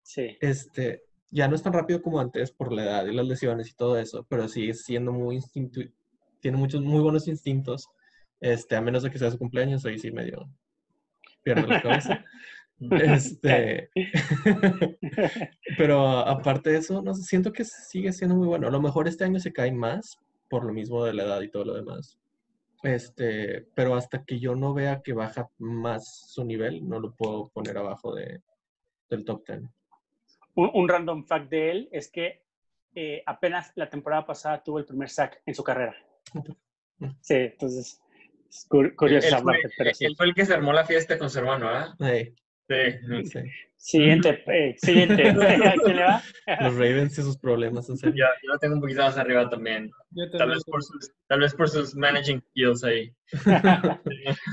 [0.03, 0.37] Sí.
[0.41, 3.75] Este, ya no es tan rápido como antes por la edad y las lesiones y
[3.75, 5.81] todo eso, pero sigue siendo muy instinto,
[6.39, 7.87] tiene muchos muy buenos instintos.
[8.39, 10.49] Este, a menos de que sea su cumpleaños, ahí sí medio
[11.43, 12.25] pierde la cabeza.
[12.81, 13.89] Este,
[15.77, 18.69] pero aparte de eso, no sé, siento que sigue siendo muy bueno.
[18.69, 20.17] A lo mejor este año se cae más
[20.49, 22.17] por lo mismo de la edad y todo lo demás.
[22.83, 27.49] Este, pero hasta que yo no vea que baja más su nivel, no lo puedo
[27.49, 28.41] poner abajo de,
[29.09, 29.61] del top 10.
[30.55, 32.43] Un, un random fact de él es que
[32.95, 35.95] eh, apenas la temporada pasada tuvo el primer sack en su carrera.
[37.21, 38.01] Sí, entonces
[38.49, 40.03] es cur- curioso Él fue, parte, pero sí.
[40.03, 41.95] él fue el que se armó la fiesta con su hermano, ¿verdad?
[41.97, 42.35] Hey,
[42.69, 43.25] Sí.
[43.25, 43.39] sí.
[43.77, 45.29] Siguiente, eh, siguiente.
[45.29, 45.33] ¿A
[45.83, 46.21] quién le va?
[46.59, 48.15] Los Ravens y sus problemas, en serio.
[48.15, 49.89] Yo, yo lo tengo un poquito más arriba también.
[50.37, 53.15] Tal vez por sus, tal vez por sus managing skills ahí.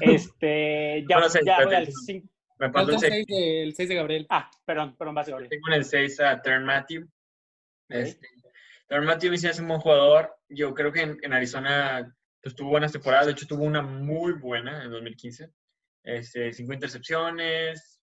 [0.00, 2.28] Este, ya, Bueno, sí, ya voy al cinco.
[2.58, 3.26] Me falta Falta el el 6.
[3.26, 4.26] 6 de, el seis de Gabriel.
[4.30, 5.50] Ah, perdón, perdón, vas, Gabriel.
[5.50, 7.06] Tengo en el 6 a Terran Matthew.
[7.88, 8.28] Este,
[8.88, 10.34] Terran Matthew sí es un buen jugador.
[10.48, 13.26] Yo creo que en, en Arizona pues, tuvo buenas temporadas.
[13.26, 15.50] De hecho, tuvo una muy buena en 2015.
[16.04, 17.95] Este, cinco intercepciones.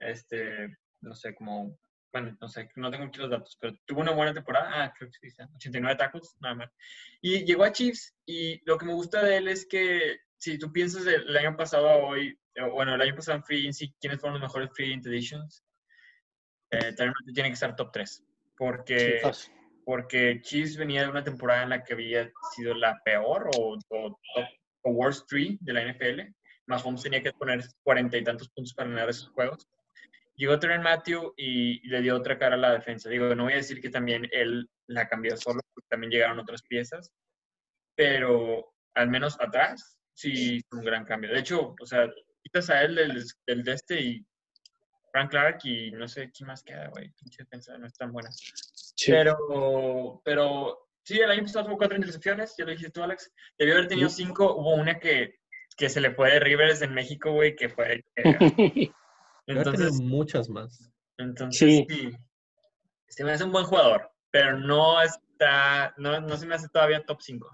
[0.00, 1.78] Este, no sé, como.
[2.12, 4.82] Bueno, no sé, no tengo los datos, pero tuvo una buena temporada.
[4.84, 6.70] Ah, creo que sí, sí, 89 tackles, nada más.
[7.20, 8.16] Y llegó a Chiefs.
[8.26, 11.88] Y lo que me gusta de él es que si tú piensas del año pasado
[11.88, 12.36] a hoy,
[12.72, 15.62] bueno, el año pasado en Free Agency, ¿quiénes fueron los mejores Free Editions?
[16.72, 16.94] eh,
[17.34, 18.10] tiene que estar top 3.
[18.10, 18.24] Sí,
[18.56, 19.20] Porque,
[19.84, 24.18] porque Chiefs venía de una temporada en la que había sido la peor o, o,
[24.34, 24.48] top-
[24.82, 26.20] o worst 3 de la NFL.
[26.66, 29.68] Mahomes tenía que poner cuarenta y tantos puntos para ganar esos juegos.
[30.40, 33.10] Llegó Tyrann Matthew y le dio otra cara a la defensa.
[33.10, 36.62] Digo, no voy a decir que también él la cambió solo, porque también llegaron otras
[36.62, 37.12] piezas,
[37.94, 41.30] pero al menos atrás sí es un gran cambio.
[41.30, 42.08] De hecho, o sea,
[42.42, 44.26] quitas a él del, del de este y
[45.12, 47.12] Frank Clark y no sé quién más queda, güey.
[47.20, 48.30] Pinche defensa no es tan buena.
[48.32, 49.12] Sí.
[49.12, 53.30] Pero, pero sí, el año pasado tuvo cuatro intercepciones, ya lo dijiste tú, Alex.
[53.58, 54.54] Debió haber tenido cinco.
[54.56, 55.34] Hubo una que,
[55.76, 58.02] que se le fue de Rivers en México, güey, que fue...
[58.16, 58.94] tener
[59.46, 60.92] entonces, muchas más.
[61.18, 61.86] entonces Sí.
[61.88, 62.10] sí.
[63.08, 67.04] Se me hace un buen jugador, pero no está, no, no se me hace todavía
[67.04, 67.48] top 5.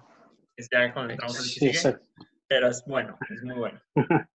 [0.57, 1.88] Es ya cuando entramos al que Sí,
[2.49, 3.81] pero es bueno, es muy bueno.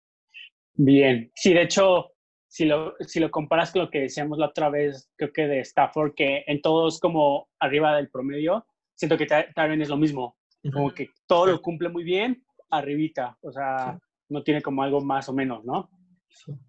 [0.75, 1.31] Bien.
[1.35, 2.11] Sí, de hecho,
[2.47, 5.59] si lo, si lo comparas con lo que decíamos la otra vez, creo que de
[5.61, 10.37] Stafford, que en todos como arriba del promedio, siento que ta- también es lo mismo.
[10.71, 13.37] Como que todo lo cumple muy bien, arribita.
[13.41, 13.97] O sea,
[14.29, 15.89] no tiene como algo más o menos, ¿no?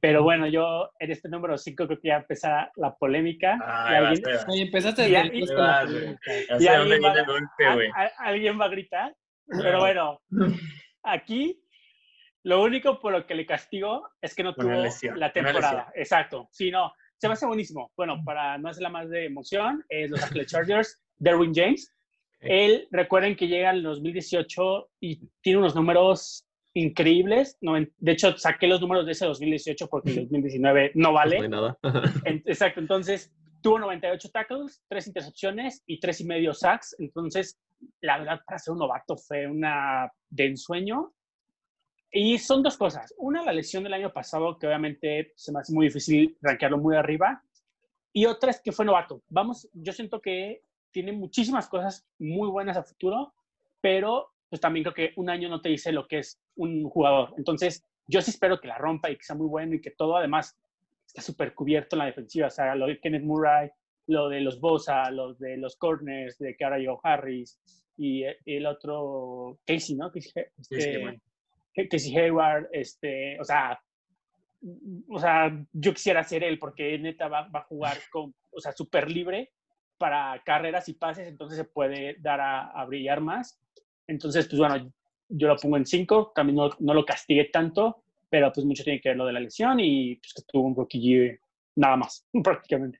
[0.00, 3.58] Pero bueno, yo en este número 5 creo que ya empezará la polémica.
[3.62, 4.24] Ah, y alguien.
[4.48, 6.20] Oye, empezaste Y con la polémica.
[6.74, 7.88] Alguien va- golpe, a- güey.
[7.94, 9.14] a- alguien va a gritar,
[9.46, 10.20] pero bueno,
[11.02, 11.60] aquí
[12.44, 15.92] lo único por lo que le castigo es que no Una tuvo lesión, la temporada.
[15.94, 16.48] Exacto.
[16.52, 16.92] Sí, no.
[17.16, 17.90] Se me hace buenísimo.
[17.96, 21.92] Bueno, para no hacerla más de emoción, es Los Ángeles Chargers, Derwin James.
[22.40, 26.46] Él, recuerden que llega el 2018 y tiene unos números
[26.78, 27.58] increíbles.
[27.60, 31.48] Noven- De hecho, saqué los números de ese 2018 porque el 2019 no vale.
[31.48, 31.78] no nada.
[32.46, 36.94] Exacto, entonces tuvo 98 tackles, 3 intercepciones y 3 y medio sacks.
[36.98, 37.58] Entonces,
[38.00, 41.12] la verdad, para ser un novato fue una de ensueño.
[42.10, 43.12] Y son dos cosas.
[43.18, 46.96] Una, la lesión del año pasado, que obviamente se me hace muy difícil rankearlo muy
[46.96, 47.42] arriba.
[48.14, 49.22] Y otra es que fue novato.
[49.28, 53.34] Vamos, yo siento que tiene muchísimas cosas muy buenas a futuro,
[53.82, 57.34] pero pues también creo que un año no te dice lo que es un jugador.
[57.36, 60.16] Entonces, yo sí espero que la rompa y que sea muy bueno y que todo
[60.16, 60.58] además
[61.06, 62.46] está súper cubierto en la defensiva.
[62.46, 63.70] O sea, lo de Kenneth Murray,
[64.06, 67.60] lo de los Bosa, lo de los corners, de que ahora llegó Harris
[67.96, 70.10] y eh, el otro Casey, ¿no?
[70.10, 71.20] Casey, este,
[71.90, 73.78] Casey Hayward, este, o sea,
[74.62, 78.60] mm, o sea, yo quisiera ser él porque neta va, va a jugar con, o
[78.60, 79.52] sea, súper libre
[79.98, 83.60] para carreras y pases, entonces se puede dar a, a brillar más.
[84.08, 84.92] Entonces, pues bueno,
[85.28, 89.00] yo lo pongo en 5, también no, no lo castigué tanto, pero pues mucho tiene
[89.00, 91.38] que ver lo de la lesión y pues que tuvo un rookie year
[91.76, 92.98] nada más, prácticamente.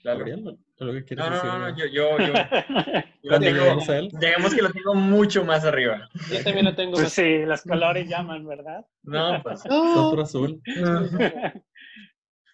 [0.00, 0.18] Claro.
[0.18, 1.50] Gabriel, ¿algo que quieres No, no, decir?
[1.50, 2.26] no, no, yo, yo, yo,
[3.22, 6.08] yo lo ¿Cuándo tengo, digamos que lo tengo mucho más arriba.
[6.28, 7.12] Yo también lo tengo pues más.
[7.12, 8.84] sí, los colores llaman, ¿verdad?
[9.04, 9.64] No, pues.
[9.68, 10.08] No.
[10.08, 10.60] Otro azul.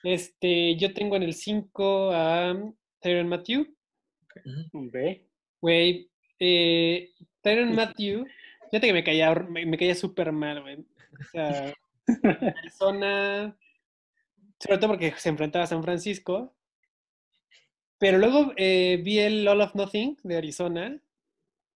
[0.05, 2.55] Este, yo tengo en el 5 a
[3.01, 3.67] Tyron Matthew.
[4.73, 5.27] Ve.
[5.61, 7.11] Güey, eh,
[7.43, 8.27] Tyron Matthew,
[8.71, 10.77] fíjate que me caía, me, me caía súper mal, güey.
[10.79, 11.73] O sea,
[12.59, 13.57] Arizona,
[14.59, 16.55] sobre todo porque se enfrentaba a San Francisco.
[17.99, 21.01] Pero luego eh, vi el All of Nothing de Arizona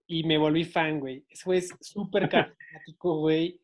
[0.06, 1.24] y me volví fan, güey.
[1.28, 3.60] Ese güey es súper carismático, güey.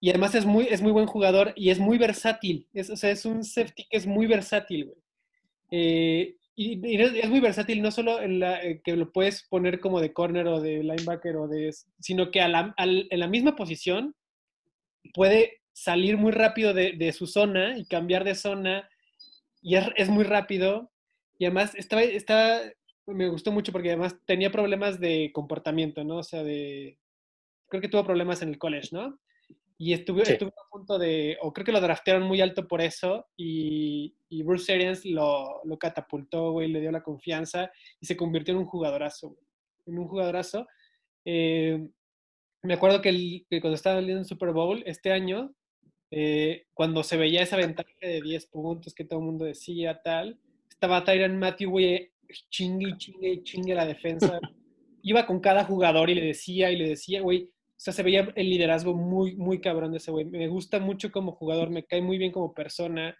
[0.00, 2.66] Y además es muy, es muy buen jugador y es muy versátil.
[2.72, 4.98] Es, o sea, es un safety que es muy versátil, güey.
[5.70, 10.00] Eh, y, es, muy versátil, no solo en la, eh, que lo puedes poner como
[10.00, 13.54] de corner o de linebacker, o de, sino que a la- al- en la misma
[13.54, 14.16] posición
[15.14, 18.88] puede salir muy rápido de, su zona y cambiar de zona.
[19.62, 20.90] Y es, muy rápido.
[21.38, 22.02] Y además estaba,
[23.06, 26.18] me gustó mucho porque además tenía problemas de comportamiento, ¿no?
[26.18, 26.98] O sea, de...
[27.68, 29.20] Creo que tuvo problemas en el college, ¿no?
[29.80, 30.32] Y estuve, Sí.
[30.32, 34.42] estuve a punto de, o creo que lo draftearon muy alto por eso, y, y
[34.42, 38.66] Bruce Arians lo, lo catapultó, güey, le dio la confianza y se convirtió en un
[38.66, 39.40] jugadorazo, güey,
[39.86, 40.66] en un jugadorazo.
[41.24, 41.88] Eh,
[42.62, 45.54] me acuerdo que, el- que cuando estaba en el Super Bowl este año,
[46.10, 50.40] eh, cuando se veía esa ventaja de 10 puntos que todo el mundo decía, tal,
[50.68, 52.10] estaba Tyron Matthew, güey,
[52.50, 54.40] chingue chingue chingue la defensa.
[55.02, 58.32] Iba con cada jugador y le decía y le decía, güey, o sea, se veía
[58.34, 60.24] el liderazgo muy, muy cabrón de ese güey.
[60.24, 63.16] Me gusta mucho como jugador, me cae muy bien como persona.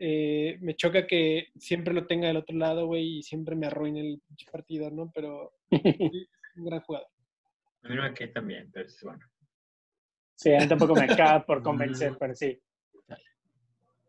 [0.00, 4.00] Eh, me choca que siempre lo tenga del otro lado, güey, y siempre me arruine
[4.00, 5.12] el partido, ¿no?
[5.14, 7.06] Pero sí, es un gran jugador.
[7.84, 9.24] A mí no me cae también, pero es bueno.
[10.34, 12.60] Sí, a mí tampoco me acaba por convencer, pero sí.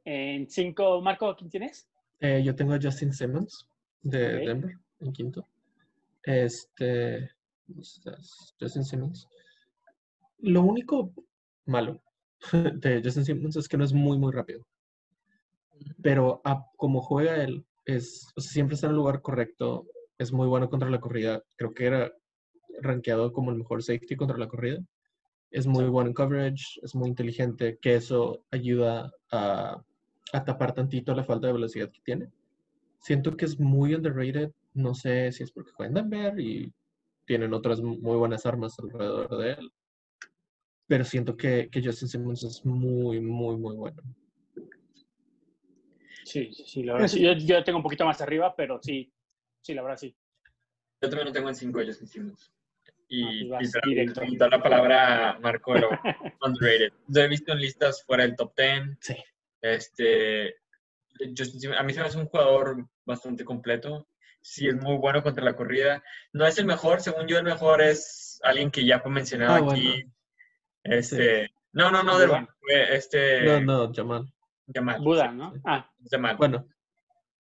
[0.04, 1.88] En cinco, Marco, ¿quién tienes?
[2.22, 3.70] Eh, yo tengo a Justin Simmons
[4.02, 4.48] de.
[4.48, 5.48] Denver en quinto.
[6.24, 7.30] Este.
[7.68, 8.56] ¿dónde estás?
[8.60, 9.28] Justin Simmons.
[10.42, 11.14] Lo único
[11.66, 12.02] malo
[12.52, 14.66] de Justin Simmons es que no es muy, muy rápido.
[16.02, 19.86] Pero a- como juega él, es, o sea, siempre está en el lugar correcto.
[20.18, 21.44] Es muy bueno contra la corrida.
[21.58, 22.12] Creo que era
[22.82, 24.80] rankeado como el mejor safety contra la corrida.
[25.52, 29.84] Es muy bueno en coverage, es muy inteligente, que eso ayuda a,
[30.34, 32.30] a tapar tantito la falta de velocidad que tiene.
[33.00, 34.52] Siento que es muy underrated.
[34.74, 36.74] No sé si es porque juega en Denver y
[37.26, 39.72] tienen otras muy buenas armas alrededor de él.
[40.92, 44.04] Pero siento que, que Justin Simmons es muy, muy, muy bueno.
[46.26, 47.08] Sí, sí, sí, la verdad.
[47.08, 47.22] sí.
[47.24, 49.10] Yo, yo tengo un poquito más arriba, pero sí,
[49.62, 50.14] sí, la verdad sí.
[51.02, 52.52] Yo también lo tengo en 5 ellos en Simmons.
[53.08, 54.20] y, pues directo.
[54.24, 55.88] quitó la palabra Marco lo
[56.46, 56.92] underrated.
[57.08, 58.98] Lo he visto en listas fuera del top 10.
[59.00, 59.16] Sí.
[59.62, 60.56] Este,
[61.38, 64.10] Justin Simmons- a mí se me hace un jugador bastante completo.
[64.42, 66.04] Sí, es muy bueno contra la corrida.
[66.34, 69.72] No es el mejor, según yo, el mejor es alguien que ya fue mencionado Ah,
[69.72, 69.88] aquí.
[69.88, 70.14] bueno.
[70.84, 72.46] Este, no, no, no, de
[72.96, 74.26] este No, no, Jamal.
[74.74, 75.54] Jamal, Buda, ¿no?
[75.54, 75.62] sí.
[75.66, 76.38] Ah, Jamal.
[76.38, 76.66] Bueno,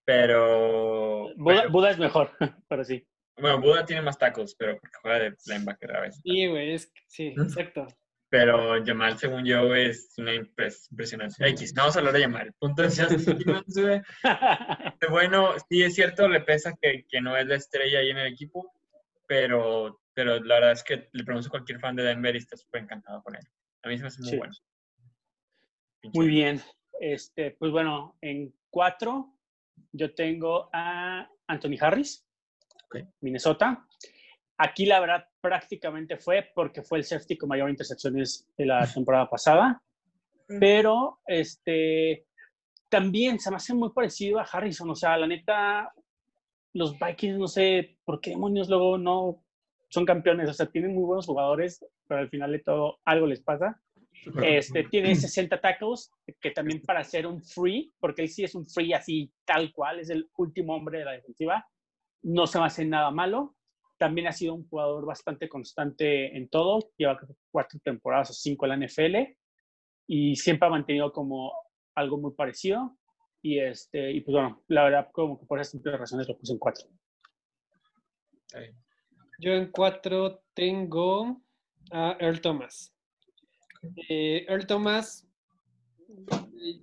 [0.06, 2.32] Pero, Buda, pero- Buda es mejor,
[2.70, 3.06] pero sí.
[3.38, 6.22] bueno, Buda tiene más tacos, pero porque juega de linebacker a veces.
[6.24, 7.42] Sí, güey, es, sí, ¿Mm?
[7.44, 7.88] exacto.
[8.30, 11.46] Pero Jamal, según yo, es una impres- impresionante.
[11.50, 12.54] X, no vamos a hablar de Jamal.
[12.60, 14.02] Punto es Justin Simmons, güey.
[15.10, 18.32] Bueno, sí es cierto, le pesa que, que no es la estrella ahí en el
[18.32, 18.72] equipo,
[19.28, 22.58] pero, pero la verdad es que le pregunto a cualquier fan de Denver y está
[22.58, 23.44] súper encantado con él.
[23.84, 24.38] A mí se me hace muy Sí.
[24.38, 24.54] bueno.
[26.02, 26.62] Pinche- Muy bien.
[27.00, 29.34] Este, pues bueno, en cuatro
[29.92, 32.26] yo tengo a Anthony Harris,
[32.86, 32.98] Ok.
[33.22, 33.88] Minnesota.
[34.58, 39.30] Aquí la verdad prácticamente fue porque fue el safety con mayor intercepciones de la temporada
[39.30, 39.82] pasada,
[40.60, 42.28] pero este
[42.90, 45.92] también se me hace muy parecido a Harrison, o sea, la neta
[46.74, 49.42] los Vikings no sé por qué demonios luego no
[49.92, 53.42] son campeones, o sea, tienen muy buenos jugadores, pero al final de todo algo les
[53.42, 53.80] pasa.
[54.42, 58.66] Este, tiene 60 tackles, que también para ser un free, porque él sí es un
[58.66, 61.66] free así tal cual, es el último hombre de la defensiva,
[62.24, 63.56] no se me hace nada malo.
[63.98, 67.20] También ha sido un jugador bastante constante en todo, lleva
[67.52, 69.36] cuatro temporadas o cinco en la NFL
[70.08, 71.52] y siempre ha mantenido como
[71.96, 72.98] algo muy parecido.
[73.42, 76.54] Y, este, y pues bueno, la verdad, como que por esas simples razones lo puse
[76.54, 76.88] en cuatro.
[78.54, 78.91] Bien.
[79.42, 81.42] Yo en cuatro tengo
[81.92, 82.94] a Earl Thomas.
[84.08, 85.28] Eh, Earl Thomas,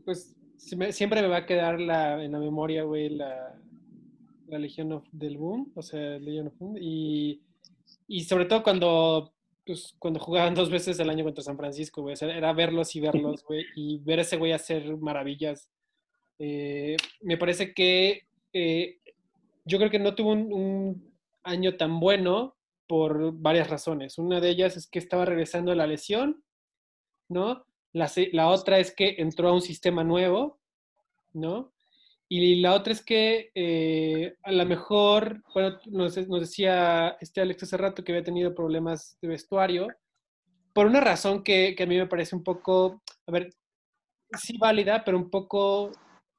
[0.04, 1.86] pues siempre me va a quedar en
[2.32, 3.54] la memoria, güey, la,
[4.48, 7.40] la Legión of- del Boom, o sea, Legion of Boom, y,
[8.09, 9.32] y sobre todo cuando,
[9.64, 13.44] pues, cuando jugaban dos veces al año contra San Francisco, güey, era verlos y verlos,
[13.44, 15.70] güey, y ver a ese güey hacer maravillas.
[16.40, 18.98] Eh, me parece que eh,
[19.64, 21.07] yo creo que no tuvo un
[21.49, 24.18] año tan bueno por varias razones.
[24.18, 26.42] Una de ellas es que estaba regresando de la lesión,
[27.28, 27.66] ¿no?
[27.92, 30.59] La, la otra es que entró a un sistema nuevo,
[31.32, 31.72] ¿no?
[32.30, 37.62] Y la otra es que eh, a lo mejor, bueno, nos, nos decía este Alex
[37.62, 39.88] hace rato que había tenido problemas de vestuario,
[40.74, 43.51] por una razón que, que a mí me parece un poco, a ver,
[44.38, 45.92] sí válida, pero un poco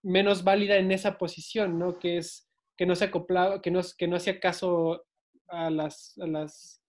[0.03, 1.99] menos válida en esa posición, ¿no?
[1.99, 2.48] Que es
[2.79, 5.03] que no se acoplaba, que no, que no hacía caso
[5.49, 6.81] a las, a las,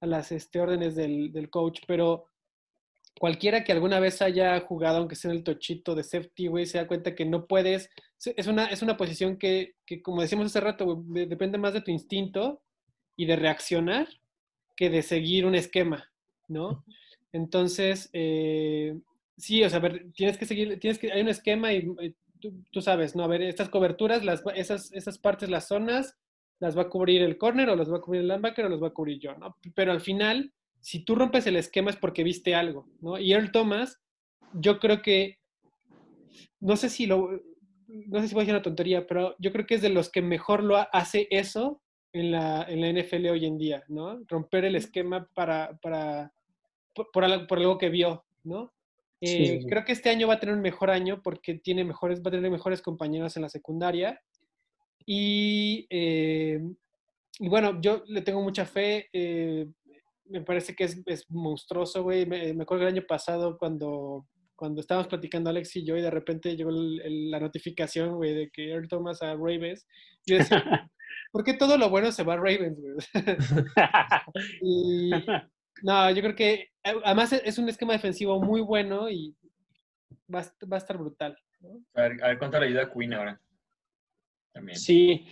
[0.00, 2.24] a las este, órdenes del, del coach, pero
[3.20, 6.78] cualquiera que alguna vez haya jugado, aunque sea en el tochito de safety, güey, se
[6.78, 7.90] da cuenta que no puedes,
[8.24, 11.90] es una, es una posición que, que como decíamos hace rato, depende más de tu
[11.90, 12.62] instinto
[13.14, 14.08] y de reaccionar
[14.78, 16.10] que de seguir un esquema,
[16.46, 16.86] ¿no?
[17.32, 18.98] Entonces, eh,
[19.36, 19.82] sí, o sea,
[20.14, 21.86] tienes que seguir, tienes que, hay un esquema y
[22.40, 23.24] tú, tú sabes, ¿no?
[23.24, 26.16] A ver, estas coberturas, las, esas, esas partes, las zonas,
[26.60, 28.82] las va a cubrir el corner o las va a cubrir el linebacker o las
[28.82, 29.56] va a cubrir yo, ¿no?
[29.74, 33.18] Pero al final, si tú rompes el esquema es porque viste algo, ¿no?
[33.18, 34.00] Y Earl Thomas,
[34.54, 35.38] yo creo que,
[36.60, 37.30] no sé si lo,
[37.86, 40.10] no sé si voy a decir una tontería, pero yo creo que es de los
[40.10, 41.82] que mejor lo ha- hace eso
[42.12, 44.18] en la, en la NFL hoy en día, ¿no?
[44.26, 46.32] Romper el esquema para, para,
[46.94, 48.72] por, por algo, por algo que vio, ¿no?
[49.20, 49.66] Eh, sí.
[49.68, 52.32] Creo que este año va a tener un mejor año porque tiene mejores, va a
[52.32, 54.20] tener mejores compañeros en la secundaria.
[55.06, 56.60] Y, eh,
[57.40, 59.08] y bueno, yo le tengo mucha fe.
[59.12, 59.66] eh,
[60.30, 62.26] me parece que es, es monstruoso, güey.
[62.26, 66.10] Me, me acuerdo el año pasado cuando, cuando estábamos platicando Alex y yo y de
[66.10, 69.86] repente llegó el- el- la notificación, güey, de que Earl Thomas a Ravens.
[70.26, 70.38] Yo decía,
[71.32, 72.94] ¿por qué todo lo bueno se va a Ravens, güey?
[74.62, 75.10] y
[75.82, 76.52] no, yo creo que
[76.84, 79.36] eh, además es un esquema defensivo muy bueno y
[80.32, 81.36] va va a estar brutal.
[81.60, 81.80] ¿no?
[81.94, 83.40] A ver, a ver cuánto le ayuda a Queen ahora.
[84.52, 84.78] También.
[84.78, 85.26] Sí,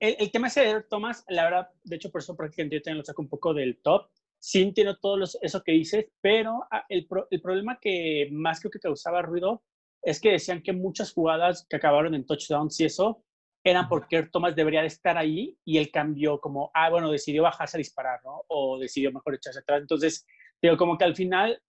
[0.00, 2.98] el, el tema ese de Thomas, la verdad, de hecho, por eso prácticamente yo también
[2.98, 4.08] lo saco un poco del top.
[4.38, 8.60] Sí entiendo todo los- eso que dices, pero ah, el, pro- el problema que más
[8.60, 9.62] creo que causaba ruido
[10.02, 13.22] es que decían que muchas jugadas que acabaron en touchdowns y eso
[13.64, 17.76] eran porque Thomas debería de estar ahí y él cambió como, ah, bueno, decidió bajarse
[17.76, 18.42] a disparar, ¿no?
[18.48, 19.80] O decidió mejor echarse atrás.
[19.82, 20.26] Entonces,
[20.62, 21.60] digo, como que al final,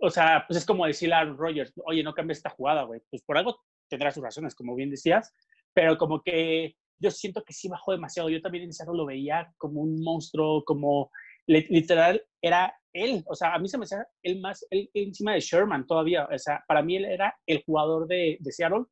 [0.00, 3.00] o sea, pues es como decirle a Aaron Rodgers, oye, no cambies esta jugada, güey.
[3.10, 5.32] Pues por algo tendrá sus razones, como bien decías,
[5.72, 8.28] pero como que yo siento que sí bajó demasiado.
[8.28, 11.10] Yo también en Cerro lo veía como un monstruo, como
[11.46, 13.22] li- literal era él.
[13.26, 16.26] O sea, a mí se me hacía él más, él encima de Sherman todavía.
[16.32, 18.84] O sea, para mí él era el jugador de, de Seattle.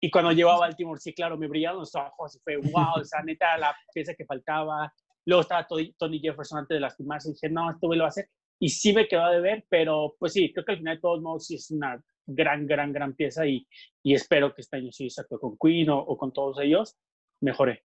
[0.00, 3.04] Y cuando llegó a Baltimore, sí, claro, me brillaron los ojos y fue wow, o
[3.04, 4.92] sea, neta, la pieza que faltaba,
[5.28, 8.08] Luego estaba Tony, Tony Jefferson antes de lastimarse y dije, no, güey lo va a
[8.08, 8.30] hacer.
[8.58, 11.20] Y sí me quedó de ver, pero pues sí, creo que al final de todos
[11.20, 13.68] modos sí es una gran, gran, gran pieza y,
[14.02, 16.96] y espero que este año sí, exacto, con Queen o, o con todos ellos,
[17.42, 17.84] mejore.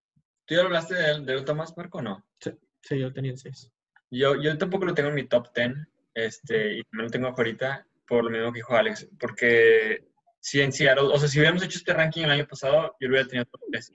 [0.47, 2.25] ¿Tú ya hablaste de, de Thomas, Marco, o no?
[2.39, 3.71] Sí, yo tenía el 6.
[4.11, 5.75] Yo, yo tampoco lo tengo en mi top 10,
[6.15, 10.09] este, y no lo tengo ahorita, por lo mismo que dijo Alex, porque
[10.49, 13.15] si en Seattle, o sea, si hubiéramos hecho este ranking el año pasado, yo lo
[13.15, 13.91] hubiera tenido top 3.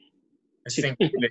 [0.65, 0.85] Es Sí.
[0.85, 1.29] increíble.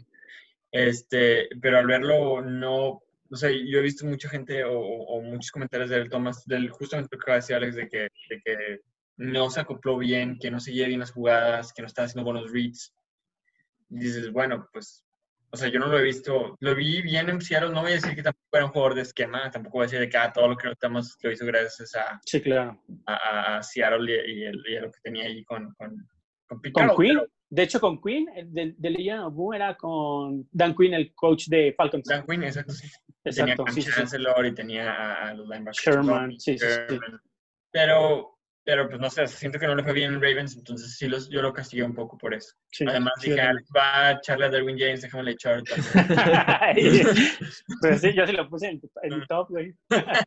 [0.73, 5.21] Este, pero al verlo, no, no sé, yo he visto mucha gente o, o- o
[5.23, 7.99] muchos comentarios del Thomas, del justamente lo que acaba de decir Alex, de que,
[8.31, 8.81] de que
[9.19, 12.51] no se acopló bien, que no seguía bien las jugadas, que no estaba haciendo buenos
[12.51, 12.95] reads.
[13.91, 15.05] Y dices, bueno, pues,
[15.53, 17.95] o sea, yo no lo he visto, lo vi bien en Seattle, no voy a
[17.95, 20.33] decir que tampoco era un jugador de esquema, tampoco voy a decir de que ah,
[20.33, 22.81] todo lo que notamos lo hizo gracias a, Sí, claro.
[23.07, 25.97] a- a, Seattle y, y el- y a lo que tenía ahí con, con,
[26.49, 30.49] con Carroll, Queen, pero de hecho con Queen, de, de Legend of Boom era con
[30.53, 32.07] Dan Quinn, el coach de Falcons.
[32.09, 32.89] Dan Quinn, exacto, sí.
[33.23, 34.93] Exacto, tenía a sí, sí, y tenía
[35.29, 35.85] a, los linebackers.
[35.85, 36.67] Sherman, sí, sí.
[37.71, 41.09] Pero, pero, pues no sé, siento que no le fue bien en Ravens, entonces sí
[41.09, 42.55] los, yo lo castigué un poco por eso.
[42.71, 47.05] Sí, Además sí, dije, Alex va a echarle a Derwin James, déjame echar también.
[47.83, 49.75] Pero sí, yo sí lo puse en, en mi top, güey.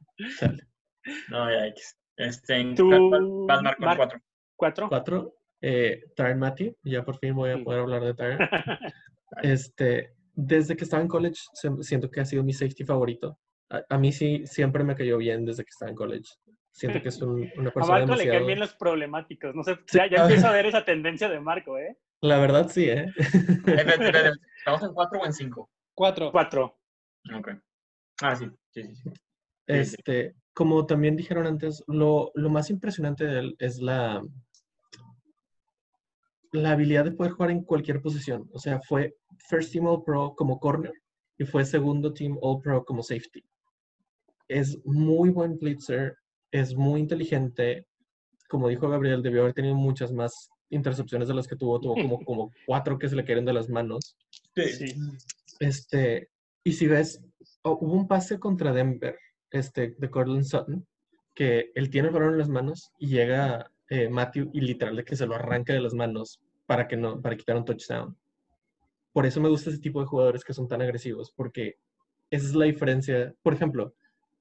[1.29, 1.97] No, ya, X.
[2.15, 4.19] Este, en- Tú, vas a marcar Mar- cuatro.
[4.55, 4.87] ¿Cuatro?
[4.89, 6.77] Cuatro, eh, Tyron Matthew.
[6.83, 8.39] Ya por fin voy a poder hablar de Tyron.
[9.41, 13.39] Este, desde que estaba en college, se- siento que ha sido mi safety favorito.
[13.69, 16.29] A, a mí sí, siempre me cayó bien desde que estaba en college.
[16.73, 19.53] Siento que es un- una A persona Marco le caen bien los problemáticos.
[19.55, 21.97] No sé, ya, ya empiezo a ver esa tendencia de Marco, ¿eh?
[22.21, 23.05] La verdad sí, ¿eh?
[24.57, 25.69] ¿Estamos en cuatro o en cinco?
[25.93, 26.31] Cuatro.
[26.31, 26.79] Cuatro.
[27.37, 27.49] Ok.
[28.21, 28.95] Ah, sí, sí, sí.
[28.95, 29.11] sí.
[29.67, 34.23] Este, como también dijeron antes, lo, lo más impresionante de él es la,
[36.51, 38.49] la habilidad de poder jugar en cualquier posición.
[38.51, 39.15] O sea, fue
[39.49, 40.93] First Team All Pro como corner
[41.37, 43.43] y fue segundo Team All Pro como safety.
[44.47, 46.15] Es muy buen blitzer,
[46.53, 47.87] es muy inteligente.
[48.47, 51.81] Como dijo Gabriel, debió haber tenido muchas más intercepciones de las que tuvo.
[51.81, 54.15] Tuvo como, como cuatro que se le cayeron de las manos.
[54.55, 54.93] Sí.
[55.59, 56.29] Este,
[56.63, 57.21] y si ves,
[57.63, 59.17] oh, hubo un pase contra Denver,
[59.49, 60.85] este, de Cortland Sutton,
[61.33, 65.03] que él tiene el balón en las manos y llega eh, Matthew y literal de
[65.03, 68.15] que se lo arranca de las manos para que no, para quitar un touchdown.
[69.11, 71.77] Por eso me gusta ese tipo de jugadores que son tan agresivos, porque
[72.29, 73.33] esa es la diferencia.
[73.41, 73.95] Por ejemplo,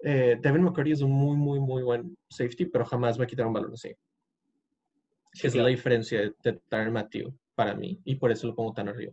[0.04, 3.46] eh, Devin McCurdy es un muy, muy, muy buen safety, pero jamás va a quitar
[3.46, 3.94] un balón así.
[5.34, 8.72] Esa es la diferencia de, de Tyrann Matthew para mí, y por eso lo pongo
[8.72, 9.12] tan arriba.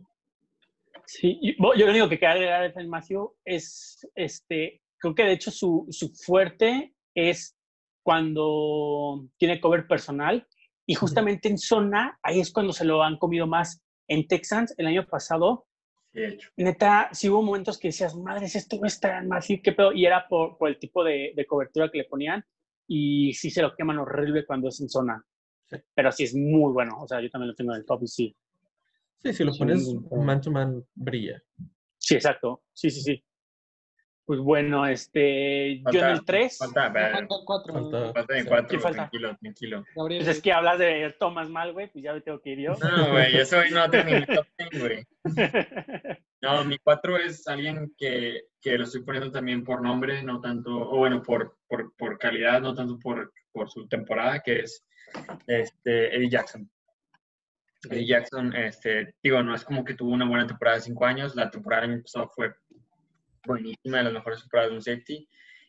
[1.06, 5.24] Sí, y- bo- yo lo único que queda agregar de Matthew es, este, creo que
[5.24, 7.56] de hecho su, su fuerte es
[8.02, 10.46] cuando tiene cover personal
[10.86, 13.82] y justamente en zona, ahí es cuando se lo han comido más.
[14.08, 15.66] En Texans, el año pasado,
[16.12, 16.50] Sí, de hecho.
[16.56, 20.06] neta, sí hubo momentos que decías, madres, esto no está en Matthew, qué pedo, y
[20.06, 22.44] era por, por el tipo de, de cobertura que le ponían
[22.86, 25.24] y sí se lo queman horrible cuando es en zona.
[25.66, 25.76] Sí.
[25.94, 28.08] Pero sí es muy bueno, o sea, yo también lo tengo en el top y
[28.08, 28.36] sí.
[29.22, 31.40] Sí, si lo pones man to man, brilla.
[31.96, 32.64] Sí, exacto.
[32.72, 33.24] Sí, sí, sí.
[34.30, 37.74] Pues bueno, este, yo en Falta- el 3, Falta, faltan cuatro.
[37.74, 38.48] Falta- falta en Sí.
[38.48, 38.96] cuatro, ¿Quién falta?
[38.98, 39.84] tranquilo, tranquilo.
[39.96, 40.22] Gabriel.
[40.24, 42.74] pues es que hablas de Thomas mal, güey, pues ya me tengo que ir yo.
[42.76, 45.06] No, güey, eso hoy no tengo ni mi top 10, güey.
[46.42, 50.70] No, mi cuatro es alguien que, que lo estoy poniendo también por nombre, no tanto,
[50.76, 54.86] o bueno, por, por, por calidad, no tanto por, por su temporada, que es
[55.48, 56.70] este, Eddie Jackson.
[57.90, 61.34] Eddie Jackson, este, digo, no es como que tuvo una buena temporada de cinco años,
[61.34, 62.54] la temporada pasado fue
[63.44, 65.28] buenísima, de las mejores temporadas de un safety,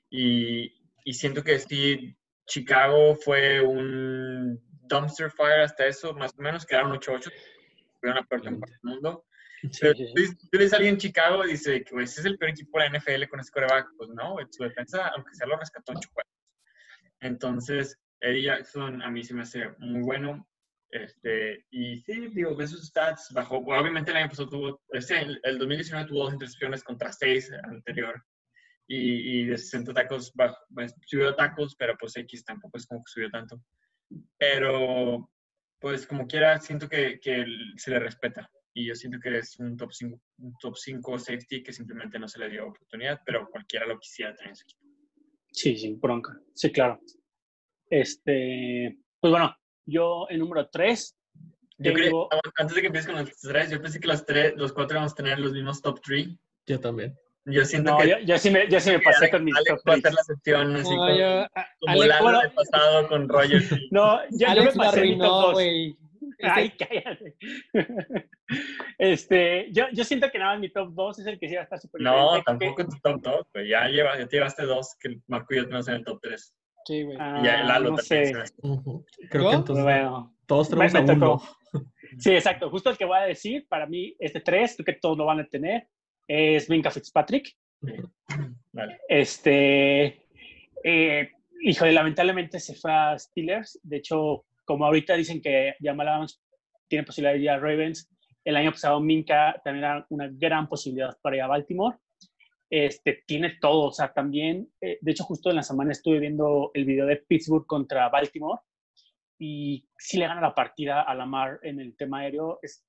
[0.09, 6.65] y, y siento que sí, Chicago fue un dumpster fire hasta eso, más o menos,
[6.65, 7.31] quedaron 8-8,
[7.99, 9.25] fue una peor temporada del mundo.
[9.79, 10.47] Pero sí, sí.
[10.49, 12.89] tú, ves a alguien en Chicago y dice que pues, es el peor equipo de
[12.89, 13.89] la NFL con ese coreback.
[13.95, 16.31] Pues no, su defensa, aunque sea lo rescató juegos.
[17.19, 20.47] Entonces, Eddie Jackson a mí se me hace muy bueno.
[20.91, 25.57] Este, y sí, digo, ves stats, bueno, obviamente el año pasado tuvo, este, el, el
[25.57, 28.21] 2019 tuvo dos intercepciones contra seis anterior.
[28.87, 33.01] Y, y de 60 tacos, bajó, pues, subió tacos, pero pues X tampoco es como
[33.01, 33.63] que subió tanto.
[34.37, 35.31] Pero,
[35.79, 37.45] pues como quiera, siento que, que
[37.77, 41.63] se le respeta y yo siento que es un top 5 un top 5 safety
[41.63, 44.85] que simplemente no se le dio oportunidad, pero cualquiera lo quisiera tener en su equipo.
[45.51, 46.39] Sí, sí, bronca.
[46.53, 46.99] Sí, claro.
[47.89, 49.55] Este, pues bueno,
[49.85, 51.17] yo el número 3,
[51.77, 52.29] Yo creo, Tengo-
[52.59, 55.13] antes de que empieces con los tres, yo pensé que los tres, los cuatro vamos
[55.13, 56.27] a tener los mismos top 3.
[56.67, 57.17] Yo también.
[57.45, 59.69] Yo siento no, que yo, yo sí me, yo sí me pasé con mis Alex
[59.69, 61.47] top va a hacer la sección así No, como, yo-
[61.79, 62.41] como Alex, Lalo bueno.
[62.41, 63.61] del pasado con Roger.
[63.91, 65.53] No, ya yo me Alex pasé mi top arruinó, 2.
[65.53, 65.97] güey.
[66.43, 67.35] Ay, cállate.
[68.99, 71.61] Este, yo, yo siento que nada más mi top 2 es el que sí va
[71.61, 73.69] a estar súper No, que- tampoco en tu top 2, güey.
[73.69, 76.53] Ya, lleva, ya te llevaste dos que Marco y yo tenemos en el top 3.
[76.85, 77.17] Sí, güey.
[77.19, 78.45] Ah, y ya Lalo no también.
[78.45, 78.53] sé.
[79.29, 79.49] Creo ¿Yo?
[79.49, 81.13] que entonces Bueno, todos tenemos me a uno.
[81.37, 81.43] tocó.
[82.17, 82.69] Sí, exacto.
[82.69, 85.39] Justo el que voy a decir, para mí, este 3, creo que todos lo van
[85.39, 85.87] a tener,
[86.27, 87.55] es Minka Fitzpatrick.
[88.71, 88.99] Dale.
[89.07, 90.25] Este,
[90.83, 93.79] eh, híjole, lamentablemente se fue a Steelers.
[93.83, 96.41] De hecho, como ahorita dicen que Jamal Adams
[96.87, 98.09] tiene posibilidad de ir a Ravens,
[98.43, 101.97] el año pasado Minka también era una gran posibilidad para ir a Baltimore.
[102.73, 106.71] Este, tiene todo, o sea, también, eh, de hecho, justo en la semana estuve viendo
[106.73, 108.61] el video de Pittsburgh contra Baltimore
[109.37, 112.85] y si le gana la partida a Lamar en el tema aéreo, es,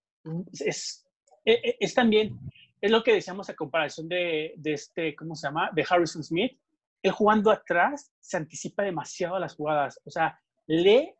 [0.53, 1.05] es,
[1.45, 2.39] es, es también,
[2.81, 5.71] es lo que decíamos a comparación de, de este, ¿cómo se llama?
[5.75, 6.57] De Harrison Smith.
[7.03, 11.13] Él jugando atrás se anticipa demasiado a las jugadas, o sea, lee,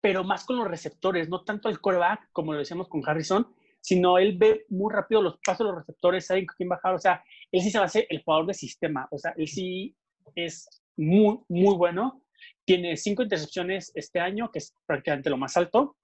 [0.00, 3.54] pero más con los receptores, no tanto el coreback, como lo decíamos con Harrison,
[3.86, 7.22] sino él ve muy rápido los pasos de los receptores, sabe quién bajar, o sea,
[7.52, 9.94] él sí se va a hacer el jugador de sistema, o sea, él sí
[10.34, 12.20] es muy, muy bueno.
[12.64, 15.96] Tiene cinco intercepciones este año, que es prácticamente lo más alto,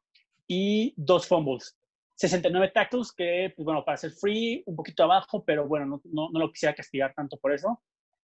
[0.46, 1.76] y dos fumbles.
[2.14, 6.28] 69 tackles, que, pues bueno, para ser free, un poquito abajo, pero bueno, no, no,
[6.30, 7.82] no lo quisiera castigar tanto por eso.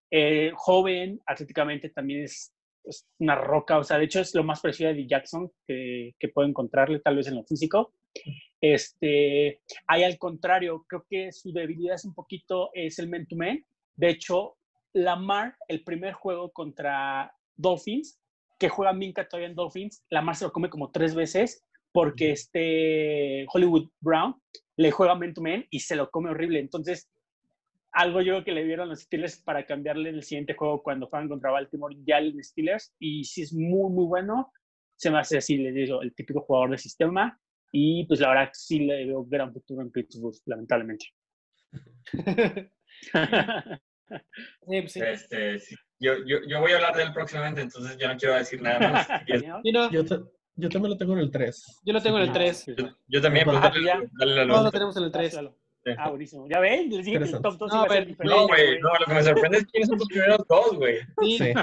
[0.10, 2.52] Eh, joven, atléticamente también es,
[2.86, 5.06] es, una roca, o sea, de hecho es lo más parecido a D.
[5.06, 7.94] Jackson que, que puedo encontrarle, tal vez en lo físico.
[8.62, 13.64] Este, ahí al contrario, creo que su debilidad es un poquito, es el man-to-man.
[13.96, 14.56] De hecho,
[14.94, 18.20] Lamar, el primer juego contra Dolphins,
[18.58, 23.46] que juega Minka todavía en Dolphins, Lamar se lo come como tres veces porque este
[23.54, 24.36] Hollywood Brown
[24.78, 26.60] le juega man-to-man y se lo come horrible.
[26.60, 27.10] Entonces,
[27.92, 31.30] algo yo creo que le dieron los Steelers para cambiarle el siguiente juego cuando juegan
[31.30, 34.52] contra Baltimore ya el Steelers y si es muy, muy bueno,
[34.96, 37.40] se me hace así, les digo, el típico jugador de sistema
[37.76, 41.08] y pues la verdad sí le veo gran futuro en Pittsburgh, lamentablemente.
[44.68, 45.00] Sí, pues sí.
[45.04, 45.76] Este, sí.
[46.00, 48.92] Yo, yo, yo voy a hablar de él próximamente, entonces yo no quiero decir nada
[48.92, 49.08] más.
[49.64, 50.04] Sí, no, Yo,
[50.56, 51.82] yo también lo tengo en el 3.
[51.84, 52.66] yo lo tengo en el 3.
[52.78, 54.64] Yo, yo también, pues, Ah, dale, dale la Todos luz.
[54.66, 55.40] lo tenemos en el 3.
[55.98, 56.48] Ah, buenísimo.
[56.50, 56.90] ¿Ya ven?
[56.90, 58.36] Les dije que el top 2 No, iba a ser pero- diferente.
[58.36, 61.00] No, güey, no, lo que me sorprende es quiénes son tus primeros dos, güey.
[61.22, 61.54] Sí, Sí.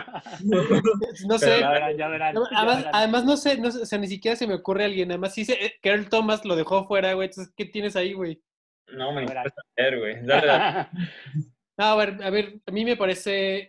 [1.27, 1.61] no sé.
[1.61, 2.35] Ya verán, ya verán.
[2.35, 2.95] ya Además, verán.
[2.95, 5.11] además no sé, no sé, o sea, ni siquiera se me ocurre alguien.
[5.11, 7.29] Además, sí, sé, eh, que Earl Thomas lo dejó fuera, güey.
[7.29, 8.43] Entonces, ¿qué tienes ahí, güey?
[8.89, 10.16] No, me A ver, interesa ver, güey.
[10.27, 10.89] Dale, dale.
[11.79, 13.66] No, a ver, a ver, a mí me parece,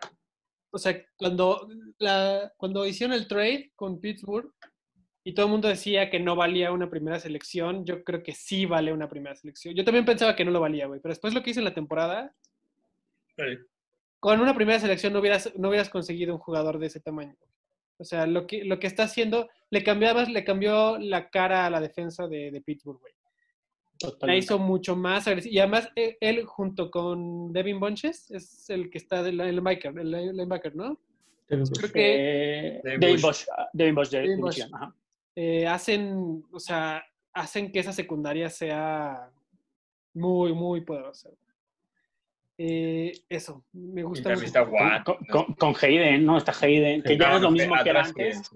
[0.74, 4.52] o sea, cuando, la, cuando hicieron el trade con Pittsburgh
[5.24, 8.66] y todo el mundo decía que no valía una primera selección, yo creo que sí
[8.66, 9.76] vale una primera selección.
[9.76, 11.74] Yo también pensaba que no lo valía, güey, pero después lo que hice en la
[11.74, 12.34] temporada,
[14.20, 17.36] con una primera selección no hubieras, no hubieras conseguido un jugador de ese tamaño.
[17.98, 21.70] O sea, lo que, lo que está haciendo, le cambiabas, le cambió la cara a
[21.70, 23.14] la defensa de, de Pittsburgh, güey.
[24.22, 25.54] La hizo mucho más agresiva.
[25.54, 30.10] Y además, eh, él junto con Devin Bunches es el que está del linebacker, el
[30.10, 31.00] linebacker, ¿no?
[31.48, 32.16] Creo que
[32.78, 33.22] Eh, Devin Devin Bush.
[33.22, 33.46] Bush.
[33.56, 34.62] ah, Devin Bush de, Bush.
[34.72, 34.96] Ajá.
[35.36, 37.04] Eh, hacen, o sea,
[37.34, 39.30] hacen que esa secundaria sea
[40.14, 41.30] muy, muy poderosa.
[42.58, 44.70] Eh, eso, me gusta mucho.
[45.04, 46.38] Con, con, con Hayden, ¿no?
[46.38, 48.52] Está Hayden, que ya no es lo mismo que era antes,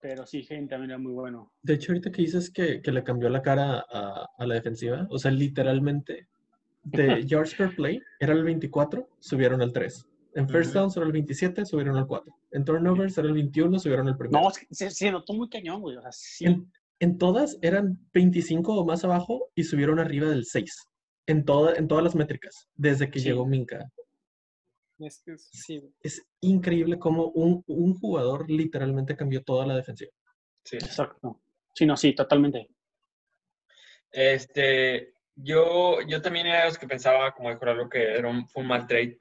[0.00, 1.52] pero sí, Hayden también era muy bueno.
[1.62, 5.06] De hecho, ahorita que dices que, que le cambió la cara a, a la defensiva,
[5.10, 6.28] o sea, literalmente,
[6.82, 10.05] de yards per play era el 24, subieron al 3.
[10.36, 10.78] En first Ujú.
[10.80, 12.32] downs era el 27, subieron al 4.
[12.52, 14.40] En turnovers era el 21, subieron al primero.
[14.44, 15.96] No, se, se notó muy cañón, güey.
[15.96, 16.44] O sea, sí.
[16.44, 16.70] En,
[17.00, 20.88] en todas eran 25 o más abajo y subieron arriba del 6.
[21.26, 23.26] En, toda, en todas las métricas, desde que Sí.
[23.26, 23.90] llegó Minka.
[24.98, 25.92] Es que es- sí, güey.
[26.02, 30.12] Es increíble cómo un, un jugador literalmente cambió toda la defensiva.
[30.64, 30.76] Sí.
[30.76, 31.40] Exacto.
[31.74, 32.68] Sí, no, sí, totalmente.
[34.10, 38.48] Este, yo, yo también era de los que pensaba, como dijo algo que era un,
[38.48, 39.18] fue un mal trade,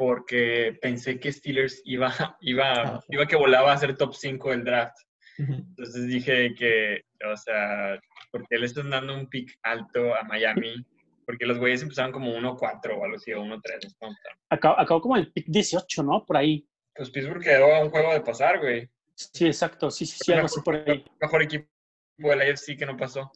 [0.00, 3.00] porque pensé que Steelers iba, iba, Ah.
[3.10, 4.96] iba que volaba a ser top 5 del draft.
[5.36, 8.00] Entonces dije que, o sea,
[8.32, 10.86] ¿por qué le están dando un pick alto a Miami?
[11.26, 13.44] Porque los güeyes empezaron como 1-4 o algo así, o 1-3.
[13.84, 14.38] no sé cómo empezaron.
[14.48, 16.24] Acabó, acabó como el pick 18, ¿no?
[16.24, 16.66] Por ahí.
[16.96, 18.88] Pues Pittsburgh quedó a un juego de pasar, güey.
[19.14, 19.90] Sí, exacto.
[19.90, 21.04] Sí, sí, sí, algo así por ahí.
[21.20, 21.68] Mejor equipo
[22.16, 23.30] de la AFC que no pasó.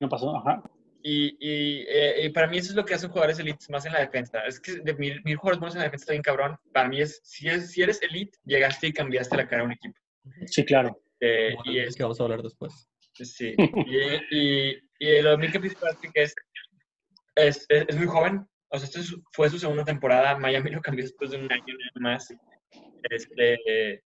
[0.00, 0.62] No pasó, ajá.
[1.06, 3.92] Y, y, eh, y para mí eso es lo que hacen jugadores elites más en
[3.92, 4.40] la defensa.
[4.46, 6.56] Es que de mil, mil jugadores buenos en la defensa está bien cabrón.
[6.72, 9.72] Para mí es si, es, si eres elite, llegaste y cambiaste la cara a un
[9.72, 9.94] equipo.
[10.46, 10.98] Sí, claro.
[11.20, 12.88] Eh, Bueno, y es, que vamos a hablar después.
[13.12, 13.54] sí.
[13.86, 16.34] Y, y, y lo Fitzpatrick es,
[17.34, 18.48] es, es, es muy joven.
[18.68, 20.38] O sea, esto es- fue su segunda temporada.
[20.38, 22.34] Miami lo cambió después de un año nada más.
[23.10, 24.02] Este,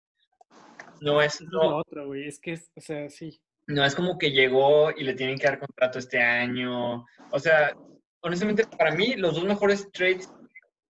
[1.01, 2.27] no es, no, lo otro, güey.
[2.27, 3.41] Es que, es, o sea, sí.
[3.69, 7.05] No es como que llegó y le tienen que dar contrato este año.
[7.31, 7.75] O sea,
[8.23, 10.29] honestamente, para mí, los dos mejores trades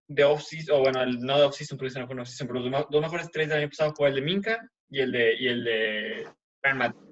[0.07, 2.61] de off-season, o bueno, el- no de off-season, porque ese no fue un off-season, pero
[2.61, 4.57] los dos mejores trades del año pasado fue el de Minka
[4.89, 6.27] y el de, y el de
[6.61, 7.11] Tyrann Matthew.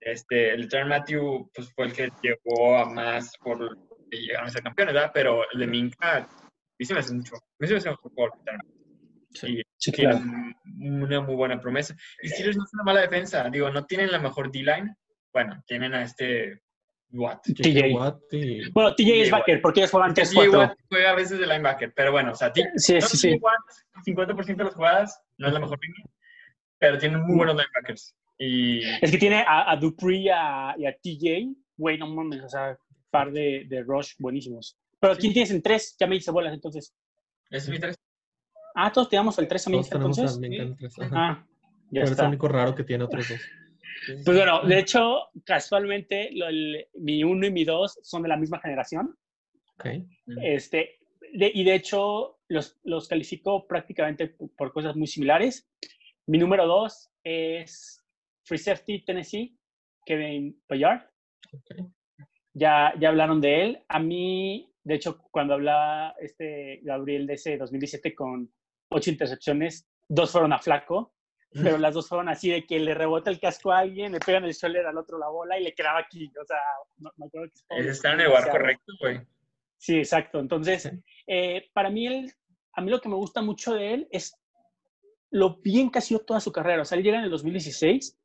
[0.00, 3.76] Este, el de Tyrann Matthew pues, fue el que llegó a más por
[4.10, 5.10] llegaron a ser campeones, ¿verdad?
[5.12, 6.26] Pero el de Minka,
[6.78, 8.77] mí se me hace mucho, a mí se me hace mejor que Tyrann Matthew.
[9.30, 9.62] Sí.
[9.76, 10.16] Sí, claro.
[10.18, 10.54] un-
[11.02, 11.94] una muy buena promesa.
[12.22, 13.48] Y Steelers no es una mala defensa.
[13.50, 14.94] Digo, no tienen la mejor D-line.
[15.32, 16.60] Bueno, tienen a este
[17.10, 17.42] Watt.
[17.44, 17.92] TJ.
[17.94, 20.58] Watt y- Bueno, TJ es TJ backer, porque ellos juegan TJ 3-4.
[20.58, 23.16] Watt juega a veces de linebacker, pero bueno, o sea, ti- Sí, no sí, TJ
[23.16, 23.38] sí.
[23.40, 26.04] Watt, 50% de las jugadas, no es la mejor línea,
[26.78, 28.14] pero tienen muy buenos linebackers.
[28.38, 31.54] Y Es que tiene a, a Dupree y a, y a TJ.
[31.76, 32.76] Güey, no mames, o sea,
[33.10, 34.76] par de, de rush buenísimos.
[35.00, 35.96] Pero ¿quién tienes en tres?
[35.98, 36.92] Ya me hice bolas entonces.
[37.50, 37.96] es mi tres.
[38.74, 40.76] Ah, todos tenemos el 3 a Todos tenemos entonces.
[40.78, 41.14] tres, ajá.
[41.16, 42.28] Ah, ya Pero es el está.
[42.28, 43.40] único raro que tiene otros dos.
[44.24, 48.36] Pues bueno, de hecho, casualmente, lo- el- mi 1 y mi 2 son de la
[48.36, 49.16] misma generación.
[49.74, 49.86] Ok.
[50.42, 50.98] Este,
[51.32, 55.68] de- y de hecho, los, los califico prácticamente por, cosas muy similares.
[56.26, 58.04] Mi número 2 es
[58.44, 59.58] Free Safety Tennessee,
[60.06, 61.02] Kevin Bayard.
[61.52, 61.86] ok.
[62.54, 63.82] Ya, ya hablaron de él.
[63.88, 68.50] A mí, de hecho, cuando hablaba este Gabriel de ese 2017 con
[68.90, 71.12] ocho intercepciones, dos fueron a Flaco,
[71.50, 74.44] pero las dos fueron así de que le rebota el casco a alguien, le pegan
[74.44, 76.30] el shoulder al otro la bola y le quedaba aquí.
[76.40, 76.58] O sea,
[76.98, 77.54] no, me acuerdo que
[77.90, 79.20] está en el lugar correcto, güey.
[79.78, 80.40] Sí, exacto.
[80.40, 80.90] Entonces,
[81.26, 82.32] eh, para mí, él,
[82.74, 84.34] a mí lo que me gusta mucho de él es
[85.30, 86.82] lo bien que ha sido toda su carrera.
[86.82, 88.18] O sea, él llega en el 2016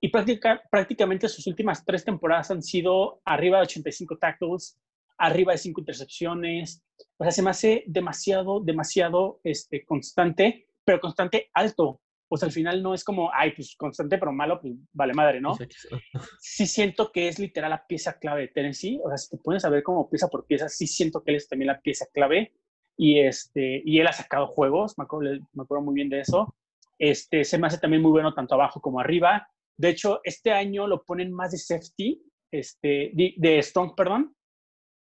[0.00, 4.78] y práctica- prácticamente sus últimas tres temporadas han sido arriba de 85 tackles,
[5.18, 6.82] arriba de 5 intercepciones.
[7.18, 12.00] O sea, se me hace demasiado, demasiado este, constante, pero constante alto.
[12.30, 15.40] O sea, al final no es como, ay, pues constante pero malo, pues vale madre,
[15.40, 15.56] ¿no?
[15.56, 15.70] Pues
[16.40, 19.00] sí siento que es literal la pieza clave de Tennessee.
[19.02, 21.36] O sea, si te pones a ver como pieza por pieza, sí siento que él
[21.38, 22.52] es también la pieza clave.
[22.96, 26.54] Y, este, y él ha sacado juegos, me acuerdo, me acuerdo muy bien de eso.
[26.98, 29.48] Este, se me hace también muy bueno tanto abajo como arriba.
[29.76, 34.34] De hecho, este año lo ponen más de safety, este, de, de strong, perdón,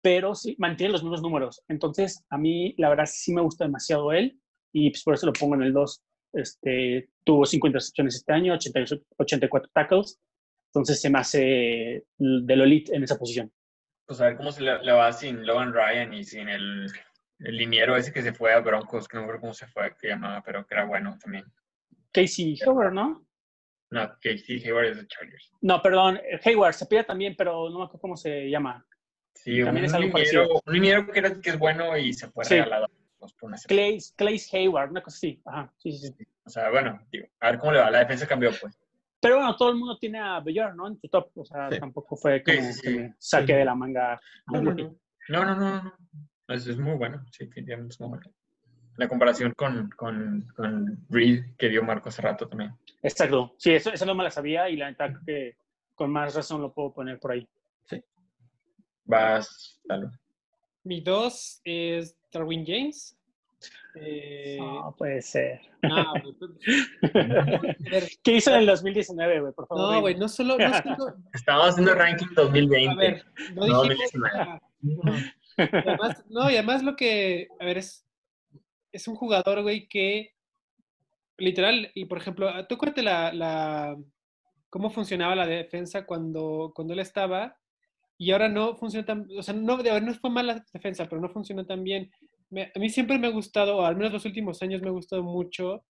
[0.03, 1.63] pero sí, mantiene los mismos números.
[1.69, 4.39] Entonces, a mí, la verdad, sí me gusta demasiado él
[4.73, 6.03] y pues por eso lo pongo en el 2.
[6.35, 10.21] Este, tuvo 5 intercepciones este año, 88 84 tackles.
[10.71, 13.53] Entonces se me hace de lo elite en esa posición.
[14.07, 16.87] Pues a ver cómo se le, le va sin Logan Ryan y sin el,
[17.41, 20.09] el liniero ese que se fue a Broncos, que no recuerdo cómo se fue, que
[20.09, 21.45] llamaba, pero que era bueno también.
[22.11, 23.27] Casey Hayward, ¿no?
[23.91, 25.53] No, Casey Hayward es de Chargers.
[25.61, 28.85] No, perdón, Hayward se pide también, pero no me acuerdo cómo se llama.
[29.35, 30.63] Sí, un También es algo liniero, parecido.
[30.67, 32.55] un liniero que, era, que es bueno y se fue Sí.
[32.55, 32.89] regalado.
[33.69, 35.41] Clay, Clay Hayward, una cosa así.
[35.45, 36.25] Ajá, sí, sí, sí.
[36.45, 37.91] O sea, bueno, digo, a ver cómo le va.
[37.91, 38.77] La defensa cambió, pues.
[39.21, 40.89] Pero bueno, todo el mundo tiene a Bayard, ¿no?
[40.89, 41.31] En su top.
[41.37, 41.79] O sea, Sí.
[41.79, 43.53] tampoco fue como Sí, sí, que me saque Sí.
[43.53, 44.21] de la manga.
[44.47, 44.97] No, un no, no.
[45.29, 45.95] No, no, no, no.
[46.49, 47.25] Es, es muy bueno.
[47.31, 48.25] Sí, definitivamente es muy bueno.
[48.97, 52.73] La comparación con, con, con Reed que dio Marco hace rato también.
[53.03, 53.55] Exacto.
[53.59, 55.57] Sí, eso, eso no me la sabía y la neta creo que
[55.95, 57.49] con más razón lo puedo poner por ahí.
[59.05, 60.09] Vas, dale.
[60.85, 63.17] Mi dos es Darwin James.
[63.95, 65.61] Eh, No, puede ser.
[65.83, 66.51] ah, güey, pues,
[68.23, 69.53] ¿Qué hizo en el 2019, güey?
[69.53, 69.93] Por favor.
[69.95, 72.91] no, güey, no solo, no solo, Estábamos haciendo ranking 2020.
[72.91, 73.25] a ver,
[73.55, 74.39] no No, dijimos, 2019.
[74.39, 75.13] ah, no.
[75.59, 78.07] Y además, no, y además lo que, a ver, es,
[78.91, 80.35] es un jugador, güey, que
[81.37, 83.97] literal, y por ejemplo, tú cuéntate la, la,
[84.71, 87.59] cómo funcionaba la defensa cuando, cuando él estaba,
[88.19, 91.09] y ahora no funciona tan, o sea, no, de- a ver, no fue mala defensa,
[91.09, 92.11] pero no funciona tan bien.
[92.75, 95.23] A mí siempre me ha gustado, o al menos los últimos años me ha gustado
[95.23, 95.85] mucho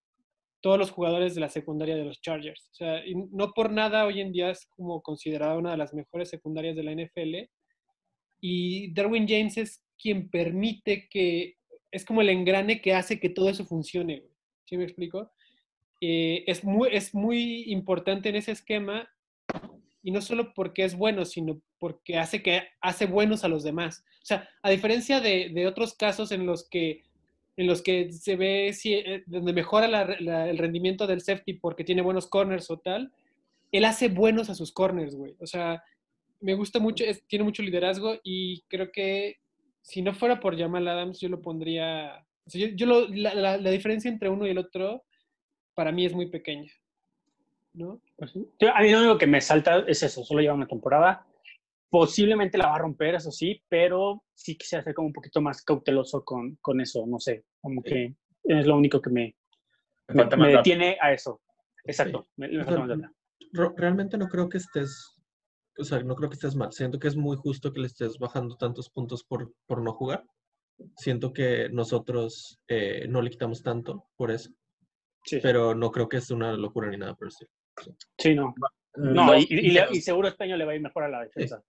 [0.61, 2.69] todos los jugadores de la secundaria de los Chargers.
[2.71, 3.03] O sea,
[3.33, 6.83] no por nada hoy en día es como considerada una de las mejores secundarias de
[6.85, 7.51] la NFL.
[8.41, 11.57] Y Darwin James es quien permite que,
[11.91, 14.23] es como el engrane que hace que todo eso funcione.
[14.65, 15.33] ¿Sí me explico?
[16.01, 19.09] Eh, es, muy, es muy importante en ese esquema
[20.03, 24.05] y no solo porque es bueno, sino porque hace que hace buenos a los demás.
[24.23, 27.03] O sea, a diferencia de, de otros casos en los que
[27.59, 31.53] en los que se ve si, eh, donde mejora la- la- el rendimiento del safety
[31.55, 33.13] porque tiene buenos corners o tal,
[33.73, 35.35] él hace buenos a sus corners, güey.
[35.39, 35.83] O sea,
[36.41, 39.37] me gusta mucho, es- tiene mucho liderazgo y creo que
[39.83, 42.25] si no fuera por Jamal Adams, yo lo pondría.
[42.47, 45.05] o sea, yo, yo lo- la, la- la diferencia entre uno y el otro
[45.75, 46.73] para mí es muy pequeña.
[47.75, 48.01] ¿No?
[48.17, 48.47] Pues sí.
[48.73, 51.27] A mí lo único que me salta es eso, solo lleva una temporada.
[51.91, 55.63] Posiblemente la va a romper, eso sí, pero sí quisiera ser como un poquito más
[55.63, 58.15] cauteloso con, con eso, no sé, como que
[58.45, 59.37] es lo único que me,
[60.09, 61.41] Me me, detiene a eso.
[61.85, 62.65] Exacto, me, me
[63.77, 65.21] realmente no creo que estés,
[65.79, 66.73] o sea, no creo que estés mal.
[66.73, 70.25] Siento que es muy justo que le estés bajando tantos puntos por, por no jugar.
[70.97, 74.51] Siento que nosotros eh, no le quitamos tanto por eso,
[75.25, 77.51] Sí, pero no creo que es una locura ni nada por el estilo.
[78.19, 78.55] Sí, no.
[78.95, 81.23] No, y, y le- y seguro este año le va a ir mejor a la
[81.23, 81.63] defensa.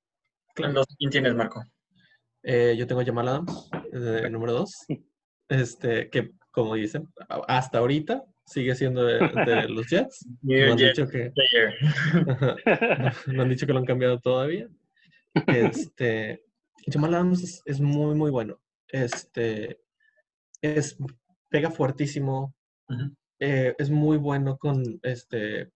[0.54, 1.64] ¿Quién tienes, Marco?
[2.44, 4.86] Eh, yo tengo a Jamal Adams, eh, número dos,
[5.50, 7.08] este, que como dicen,
[7.48, 10.28] hasta ahorita sigue siendo de, de los Jets.
[10.42, 11.32] No han, dicho que,
[12.26, 12.56] no,
[13.34, 14.68] no han dicho que lo han cambiado todavía.
[15.48, 16.44] Este,
[16.92, 18.60] Jamal Adams es, es muy, muy bueno.
[18.90, 19.80] Este,
[20.62, 20.98] es,
[21.50, 22.54] pega fuertísimo,
[23.40, 25.72] eh, es muy bueno con, este,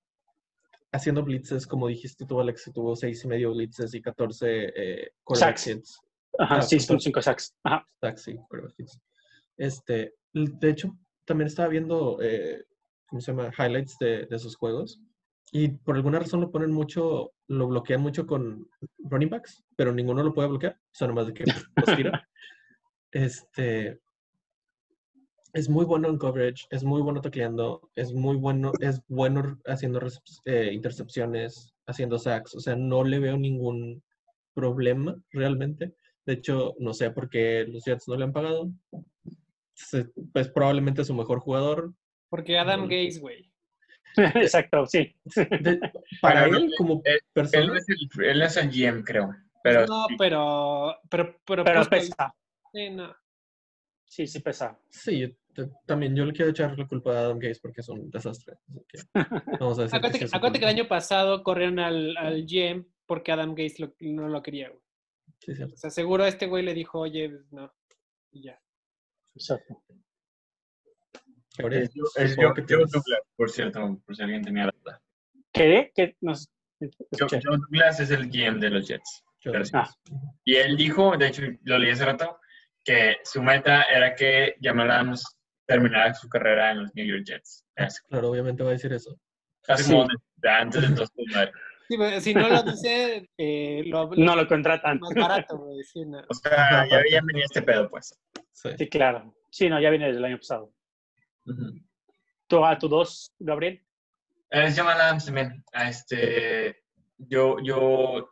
[0.91, 5.67] haciendo blitzes, como dijiste tú, Alex, tuvo seis y medio blitzes y 14 eh, Sacks.
[5.67, 5.99] hits.
[6.39, 7.55] Ajá, Ah, 6.5 sacks.
[7.63, 7.88] Ajá.
[7.99, 8.39] Sacks, sí,
[8.77, 8.99] hits.
[9.57, 12.63] Este, de hecho, también estaba viendo, eh,
[13.07, 13.51] ¿cómo se llama?
[13.57, 15.01] Highlights de, de sus juegos.
[15.51, 18.69] Y por alguna razón lo ponen mucho, lo bloquean mucho con
[18.99, 20.73] running backs, pero ninguno lo puede bloquear.
[20.73, 22.27] O sea, nomás de que los tira.
[23.11, 24.01] Este,
[25.57, 29.99] es muy bueno en coverage, es muy bueno tacleando, es muy bueno, es bueno haciendo
[30.45, 32.53] eh, intercepciones, haciendo sacks.
[32.55, 34.03] O sea, no le veo ningún
[34.53, 35.95] problema realmente.
[36.27, 38.69] De hecho, no sé por qué los Jets no le han pagado.
[39.73, 41.91] Se- Pues probablemente su mejor jugador.
[42.29, 42.89] Porque Adam Mm.
[42.89, 43.51] Gates, güey.
[44.35, 45.15] Exacto, sí.
[45.35, 45.79] De-
[46.21, 48.69] para Pero no, él, como él- Él persona, no es el, él no es el
[48.69, 49.33] GM, creo.
[49.63, 50.15] Pero no, sí.
[50.19, 52.35] pero, pero, pero, Pero pues, pesa.
[52.71, 53.15] sí, no.
[54.09, 54.79] Sí, sí pesa.
[54.89, 55.35] sí,
[55.85, 58.55] también yo le quiero echar la culpa a Adam Gates porque es un desastre.
[59.59, 63.31] vamos a decir Acuérdate, que, acuérdate que el año pasado corrieron al, al GM porque
[63.31, 64.81] Adam Gates lo- no lo quería, güey.
[65.39, 65.73] Sí, cierto.
[65.73, 67.71] O sea, seguro este güey le dijo, oye, no.
[68.31, 68.59] Y ya.
[69.35, 69.83] Exacto.
[71.57, 75.01] Gabriel, Es, es Joe, que Joe Douglas, por cierto, por si alguien tenía la duda.
[75.51, 75.91] ¿Qué?
[75.95, 76.15] ¿Qué?
[76.21, 76.49] Nos...
[76.79, 79.23] Joe, Douglas es el GM de los Jets.
[79.41, 79.51] Yo-.
[79.73, 79.89] Ah.
[80.43, 82.39] Y él dijo, de hecho lo leí hace rato,
[82.83, 85.36] que su meta era que Jamal Adams
[85.68, 87.65] terminara su carrera en los New York Jets.
[87.76, 89.20] Es Claro, obviamente va a decir eso.
[89.61, 89.91] casi Sí.
[89.91, 90.07] como
[90.38, 91.15] de- antes de entonces.
[91.34, 91.51] madre.
[91.89, 94.99] Sí, pero si no lo dice, eh, lo, No lo contratan.
[94.99, 95.84] más barato, güey.
[95.84, 96.20] Sí, no.
[96.28, 98.18] O sea, ya, ya venía este pedo, pues.
[98.51, 98.70] Sí.
[98.78, 99.34] Sí, claro.
[99.51, 100.74] Sí, no, ya viene desde el año pasado.
[102.47, 103.82] ¿Tú a tu dos, Gabriel?
[104.49, 105.63] Es Jamal Adams también.
[105.74, 106.84] A este,
[107.18, 108.30] yo, yo,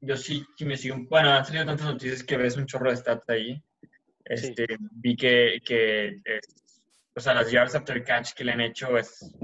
[0.00, 0.96] yo sí, sí me sigo.
[1.08, 3.62] Bueno, han salido tantas noticias que ves un chorro de stats ahí.
[4.28, 6.64] Este, Vi que, que es-
[7.14, 9.34] o sea, las yards after catch que le han hecho es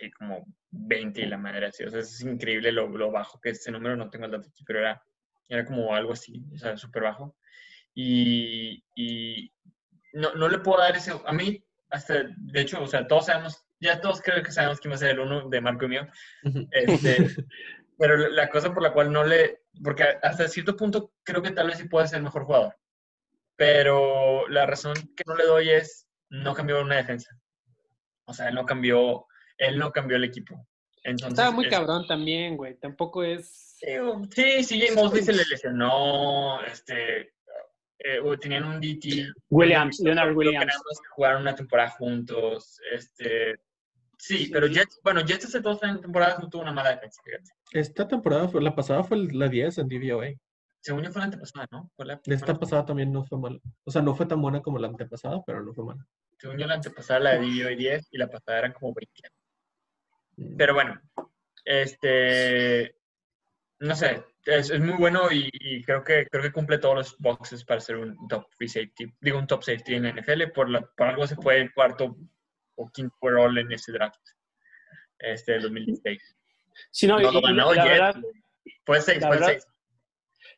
[0.00, 1.84] ay, como 20 y la madre así.
[1.84, 3.96] O sea, es increíble lo, lo bajo que es ese número.
[3.96, 5.00] No tengo el dato aquí, pero era,
[5.48, 7.36] era como algo así, o sea, súper bajo.
[7.94, 9.52] Y, y
[10.14, 11.12] no, no le puedo dar ese.
[11.26, 14.90] A mí, hasta, de hecho, o sea, todos sabemos, ya todos creo que sabemos quién
[14.90, 16.08] va a ser el uno de Marco y mío.
[16.72, 17.16] Este,
[17.98, 21.68] pero la cosa por la cual no le, porque hasta cierto punto creo que tal
[21.68, 22.74] vez sí puede ser el mejor jugador.
[23.56, 27.30] Pero la razón que no le doy es, no cambió una defensa.
[28.26, 29.26] O sea, él no cambió,
[29.58, 30.66] él no cambió el equipo.
[31.02, 32.76] Entonces, Estaba muy es- cabrón también, güey.
[32.78, 33.76] Tampoco es.
[33.78, 37.34] Sí, sí, Jay Mosley se le lesionó, este,
[37.98, 39.30] eh, tenían un DT.
[39.50, 40.72] Williams, Leonard Williams.
[41.14, 43.56] jugaron una temporada juntos, este,
[44.18, 47.50] sí, pero Jets, bueno, Jets hace dos temporadas no tuvo una mala defensa, fíjate.
[47.72, 50.28] Esta temporada, fue, la pasada fue la 10 en DVOA.
[50.84, 51.90] Según yo fue la antepasada, ¿no?
[51.96, 53.58] Fue la, Esta pasada también no fue mala.
[53.84, 56.06] O sea, no fue tan buena como la antepasada, pero no fue mala.
[56.38, 59.12] según yo la antepasada la dividió en 10 y la pasada eran como 20.
[60.36, 60.56] Mm.
[60.58, 61.00] Pero bueno,
[61.64, 62.96] este,
[63.78, 67.18] no sé, es, es muy bueno y, y creo que creo que cumple todos los
[67.18, 70.68] boxes para ser un top free safety, digo un top safety en la NFL, por,
[70.68, 72.16] la, por algo se fue el cuarto
[72.76, 74.20] o quinto overall en ese draft,
[75.18, 76.36] este, del 2016.
[76.90, 78.16] Sí, no, No y- lo y ganó la verdad,
[78.84, 79.66] fue 6, la fue verdad- 6.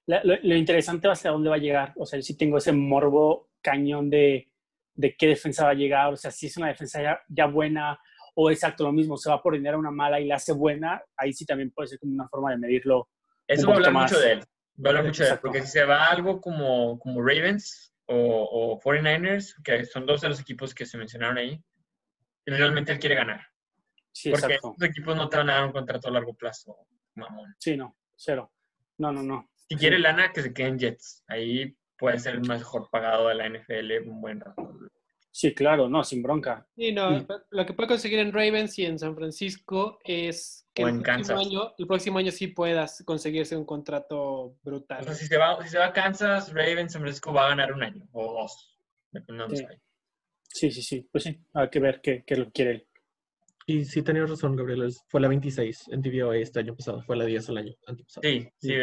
[0.06, 1.92] La- lo, lo interesante va a ser a dónde va a llegar.
[1.96, 4.50] O sea, yo sí tengo ese morbo cañón de,
[4.94, 6.12] de qué defensa va a llegar.
[6.12, 7.98] O sea, si es una defensa ya, ya buena
[8.34, 11.02] o exacto lo mismo, se va por dinero a una mala y la hace buena,
[11.16, 13.08] ahí sí también puede ser como una forma de medirlo.
[13.46, 14.40] Eso un va a hablar mucho de él.
[14.40, 18.14] Va a hablar mucho de él, porque si se va algo como, como Ravens o,
[18.74, 21.58] o 49ers, que son dos de los equipos que se mencionaron ahí,
[22.44, 23.40] realmente él quiere ganar.
[24.12, 24.72] Sí, Porque exacto.
[24.72, 26.76] estos equipos no te van a dar un contrato a largo plazo,
[27.14, 27.54] mamón.
[27.58, 28.52] Sí, no, cero.
[28.98, 29.48] No, no, no.
[29.68, 31.24] Si quiere lana, que se quede en Jets.
[31.28, 34.78] Ahí puede ser el mejor pagado de la NFL un buen rato.
[35.32, 36.66] Sí, claro, no, sin bronca.
[36.76, 37.26] Sí, no, Mm.
[37.50, 41.02] lo que puede conseguir en Ravens y en San Francisco es que O el, en
[41.02, 41.46] próximo Kansas.
[41.46, 45.04] año, el próximo año sí puedas conseguirse un contrato O brutal.
[45.04, 47.72] sea, si se va, si se va a Kansas, Ravens, San Francisco va a ganar
[47.72, 48.78] un año o dos.
[49.10, 49.62] Dependiendo de Sí.
[49.62, 49.82] dónde se vaya.
[50.48, 51.08] Sí, sí, sí.
[51.12, 52.88] Pues sí, hay que ver qué, qué es lo que quiere él.
[53.68, 57.24] Y sí tenías razón, Gabriel, fue la 26 en DVOA este año pasado, fue la
[57.24, 58.22] 10 el año antepasado.
[58.22, 58.74] Sí, sí,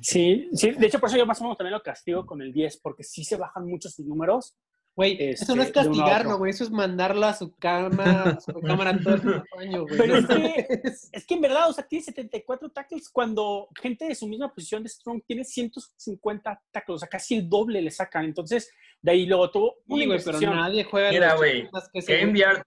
[0.00, 0.48] sí.
[0.52, 2.78] Sí, de hecho por eso yo más o menos también lo castigo con el 10,
[2.78, 4.56] porque sí se bajan mucho sus números.
[4.98, 6.50] Güey, Este, eso no es castigarlo, güey.
[6.50, 9.96] Eso es mandarlo a su cama, a su cámara todo el año, güey.
[9.96, 10.66] Pero es que-.
[11.12, 14.82] Es que en verdad, o sea, tiene 74 tackles cuando gente de su misma posición
[14.82, 18.24] de Strong tiene 150 tackles, o sea, casi el doble le sacan.
[18.24, 21.68] Entonces, de ahí luego tuvo una Sí, güey, pero nadie juega Mira, los güey,
[22.02, 22.66] que enviar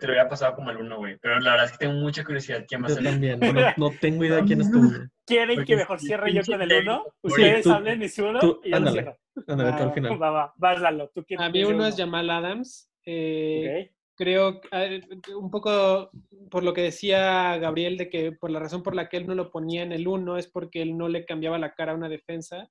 [0.00, 1.16] te lo había pasado como el uno, güey.
[1.18, 2.64] Pero la verdad es que tengo mucha curiosidad.
[2.66, 3.04] ¿Quién va a Yo ser?
[3.04, 3.38] también,
[3.78, 5.08] no, no tengo idea quién es tu uno.
[5.32, 6.92] ¿Quieren Porque que mejor cierre yo con el David 1?
[6.96, 7.10] Moore.
[7.22, 8.92] Ustedes tú- hablen su 1 tú- y yo lo ándale.
[9.02, 9.18] cierro.
[9.48, 10.22] Ándale, tú al final.
[10.22, 11.08] Va, va, vas, Lalo.
[11.14, 12.04] ¿Tú A mí uno es uno?
[12.04, 12.90] Jamal Adams.
[13.04, 13.96] Eh, Ok.
[14.14, 15.00] Creo eh,
[15.34, 16.10] un poco
[16.50, 19.34] por lo que decía Gabriel, de que por la razón por la que él no
[19.34, 22.10] lo ponía en el 1 es porque él no le cambiaba la cara a una
[22.10, 22.68] defensa.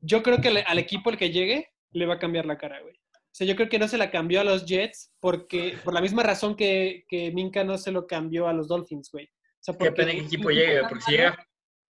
[0.00, 2.80] Yo creo que le- al equipo el que llegue le va a cambiar la cara,
[2.80, 2.94] güey.
[2.94, 6.00] O sea, yo creo que no se la cambió a los Jets porque por la
[6.00, 9.28] misma razón que, que Minka no se lo cambió a los Dolphins, güey.
[9.60, 11.46] O sea, porque Depende de qué equipo llegue, güey, porque si llega,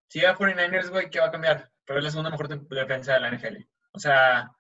[0.09, 1.71] si llega 49ers, güey, ¿qué va a cambiar?
[1.85, 3.57] Pero es la segunda mejor defensa de la NFL.
[3.93, 4.51] O sea,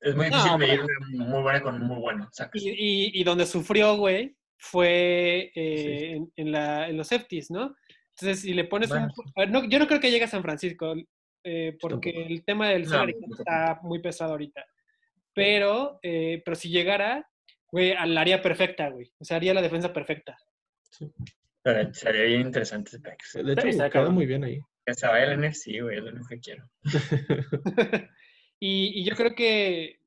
[0.00, 2.28] es muy difícil medir una muy buena con muy bueno.
[2.52, 7.74] Y, y- y donde sufrió, güey, fue eh, en, en la- en los safeties, ¿no?
[8.10, 9.32] Entonces, si le pones Bueno, un...
[9.36, 10.94] a ver, no, yo no creo que llegue a San Francisco,
[11.44, 12.32] eh, porque tampoco.
[12.34, 13.34] el tema del No, tampoco.
[13.38, 14.64] está muy pesado ahorita.
[15.34, 17.28] Pero, eh, pero si llegara,
[17.72, 19.10] güey, al área perfecta, güey.
[19.18, 20.36] O sea, haría la defensa perfecta.
[21.64, 23.42] Pero sería bien interesante ese.
[23.42, 24.60] De hecho, está queda muy bien ahí.
[24.84, 26.68] Que se vaya el NFC, güey, es lo único que quiero.
[28.60, 29.98] y, y yo creo que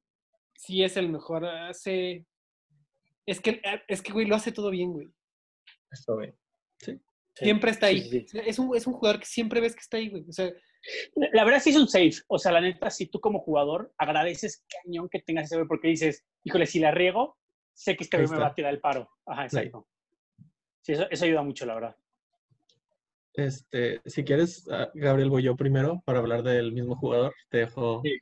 [0.53, 1.45] sí es el mejor.
[1.45, 2.28] Hace...
[3.26, 5.10] Es que, es que, güey, lo hace todo bien, güey.
[5.91, 6.32] Esto, güey.
[6.80, 7.01] Sí,
[7.34, 8.01] Siempre está ahí.
[8.01, 8.39] sí, sí.
[8.45, 10.26] Es, un, es un jugador que siempre ves que está ahí, güey.
[10.30, 10.51] O sea,
[11.34, 12.14] La verdad sí es un safe.
[12.28, 15.88] O sea, la neta, si tú como jugador agradeces cañón que tengas ese güey porque
[15.88, 17.36] dices, híjole, si la riego,
[17.74, 19.10] sé que este güey me va a tirar el paro.
[19.26, 19.88] Ajá, exacto.
[20.88, 21.95] Sí, eso, eso ayuda mucho, la verdad.
[23.33, 27.33] Este, si quieres, ah, Gabriel, voy yo primero para hablar del mismo jugador.
[27.49, 28.17] Te dejo Sí.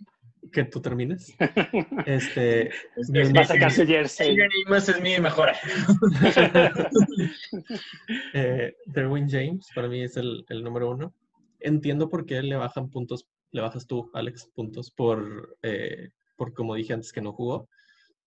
[0.52, 1.32] que tú termines.
[2.08, 4.36] Este, Es, Va a jersey.
[4.76, 5.52] es mi mejor.
[8.34, 11.14] eh, Derwin James para mí es el, el número uno.
[11.60, 16.74] Entiendo por qué le bajan puntos, le bajas tú, Alex, puntos por, eh, por como
[16.74, 17.70] dije antes que no jugó.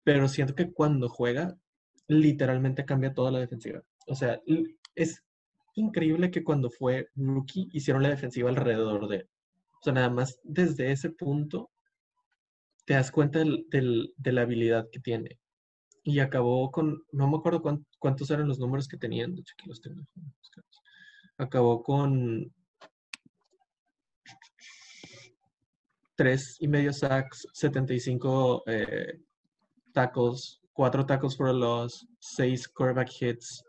[0.05, 1.57] Pero siento que cuando juega,
[2.09, 3.83] literalmente cambia toda la defensiva.
[4.09, 4.41] O sea,
[4.95, 5.23] es
[5.75, 9.29] increíble que cuando fue rookie hicieron la defensiva alrededor de él.
[9.81, 11.71] O sea, nada más desde ese punto
[12.85, 15.39] te das cuenta del- de la habilidad que tiene.
[16.03, 19.35] Y acabó con, no me acuerdo cuán- cuántos eran los números que tenían.
[21.37, 22.53] Acabó con
[26.17, 29.21] tres y medio sacks, 75 eh,
[29.93, 33.63] tackles, cuatro tackles for a loss, seis quarterback hits,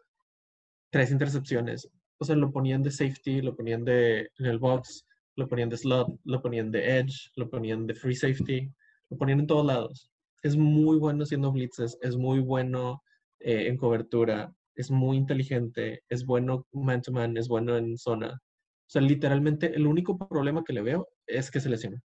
[0.90, 1.90] tres intercepciones.
[2.18, 5.78] O sea, lo ponían de safety, lo ponían de en el box, lo ponían de
[5.78, 8.70] slot, lo ponían de edge, lo ponían de free safety,
[9.10, 10.12] lo ponían en todos lados.
[10.44, 13.02] Es muy bueno haciendo blitzes, es muy bueno
[13.40, 18.34] eh, en cobertura, es muy inteligente, es bueno man to man, es bueno en zona.
[18.34, 22.02] O sea, literalmente el único problema que le veo es que se lesiona.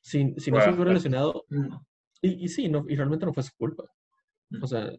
[0.00, 0.74] Si, si no se Wow.
[0.76, 1.44] hubiera lesionado,
[2.20, 3.84] y, y sí, no, y realmente no fue su culpa.
[4.60, 4.90] O sea,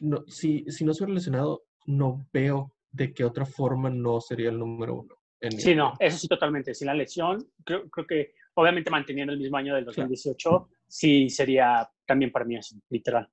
[0.00, 4.50] no, si, si no se hubiera lesionado, no veo de qué otra forma no sería
[4.50, 5.14] el número uno.
[5.40, 6.74] en Sí, no, eso sí, totalmente.
[6.74, 10.08] Sin la lesión, creo, creo que obviamente manteniendo el mismo año del Claro.
[10.08, 13.28] 2018, sí sería también para mí así, literal.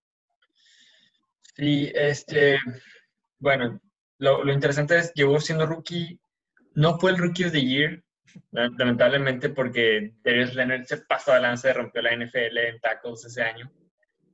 [1.56, 2.58] Sí, este,
[3.40, 3.82] bueno,
[4.20, 6.20] lo, lo interesante es, llegó siendo rookie,
[6.76, 8.04] no fue el Rookie of the Year,
[8.52, 13.26] la- lamentablemente porque Darius Leonard se pasó de lanza y rompió la NFL en tackles
[13.26, 13.70] ese año,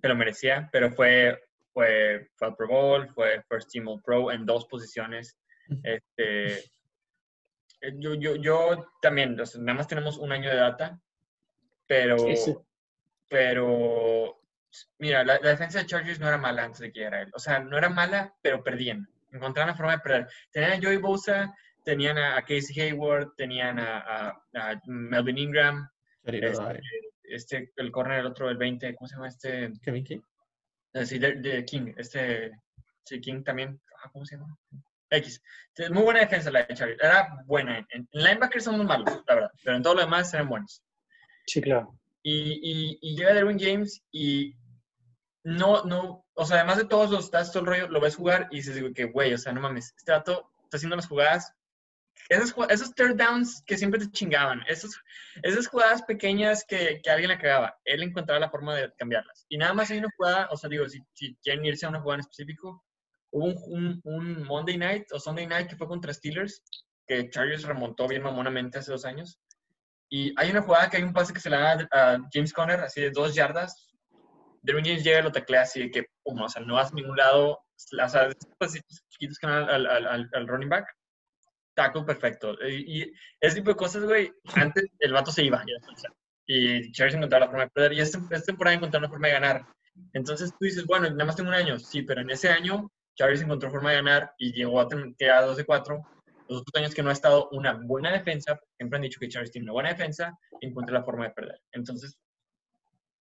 [0.02, 1.40] se lo merecía, pero fue,
[1.76, 5.38] fue, fue al Pro Bowl, fue First Team All Pro en dos posiciones.
[5.84, 6.54] Este,
[7.82, 11.00] eh, yo, yo, yo también, o sea, nada más tenemos un año de data,
[11.86, 12.56] pero, Sí, sí.
[13.30, 14.40] pero
[15.00, 17.32] Mira, la, la defensa de Chargers no era mala antes de que llegara él.
[17.34, 19.08] O sea, no era mala, pero perdían.
[19.32, 20.28] Encontraban la forma de perder.
[20.52, 21.54] Tenían a Joey Bosa,
[21.86, 25.90] tenían a, a Casey Hayward, tenían a, a- a Melvin Ingram,
[26.50, 26.82] este,
[27.24, 29.72] este, el corner, el otro, el 20, ¿cómo se llama este?
[29.82, 30.20] Kevin King.
[30.96, 32.52] Eh, Sí, de, de King, este,
[33.04, 34.58] sí, King también, ah, ¿cómo se llama?
[35.10, 35.42] X.
[35.70, 37.00] Entonces, muy buena defensa la de Chargers.
[37.02, 37.78] Era buena.
[37.78, 40.82] En, en linebackers son muy malos, la verdad, pero en todo lo demás eran buenos.
[41.46, 42.00] Sí, claro.
[42.24, 44.56] Y, y, y llega Derwin James y
[45.44, 48.48] no, no, o sea, además de todos los stats, todo el rollo, lo ves jugar
[48.50, 51.54] y dices, que güey, o sea, no mames, este dato está haciendo las jugadas
[52.30, 55.00] esos, esos third downs que siempre te chingaban, esos,
[55.44, 59.46] esas jugadas pequeñas que, que alguien la cagaba, él encontraba la forma de cambiarlas.
[59.50, 62.02] Y nada más hay una jugada, o sea, digo, si, si quieren irse a una
[62.02, 62.84] jugada en específico,
[63.32, 66.64] hubo un, un, un Monday Night o Sunday Night que fue contra Steelers,
[67.08, 69.40] que Chargers remontó bien mamonamente hace dos años.
[70.10, 72.80] Y hay una jugada que hay un pase que se le da a James Conner,
[72.80, 73.92] así de dos yardas.
[74.62, 76.96] Derwin James llega y lo taclea así de que, pum, o sea, no vas a
[76.96, 77.52] ningún lado.
[77.52, 80.88] O sea, pasitos chiquitos que dan al, al, al, al running back.
[81.76, 82.56] Tackle perfecto.
[82.68, 85.64] Y, y ese tipo de cosas, güey, antes el vato se iba.
[86.48, 87.94] y Chargers encontraba la forma de perder.
[87.94, 89.66] Y esta, esta temporada encontró una forma de ganar.
[90.14, 91.78] Entonces tú dices, bueno, nada más tengo un año.
[91.80, 95.42] Sí, pero en ese año Chargers encontró forma de ganar y llegó a tener a
[95.42, 96.04] 2 de 4
[96.48, 99.52] los otros años que no ha estado una buena defensa, siempre han dicho que Chargers
[99.52, 101.60] tiene una buena defensa, encuentra la forma de perder.
[101.72, 102.18] Entonces,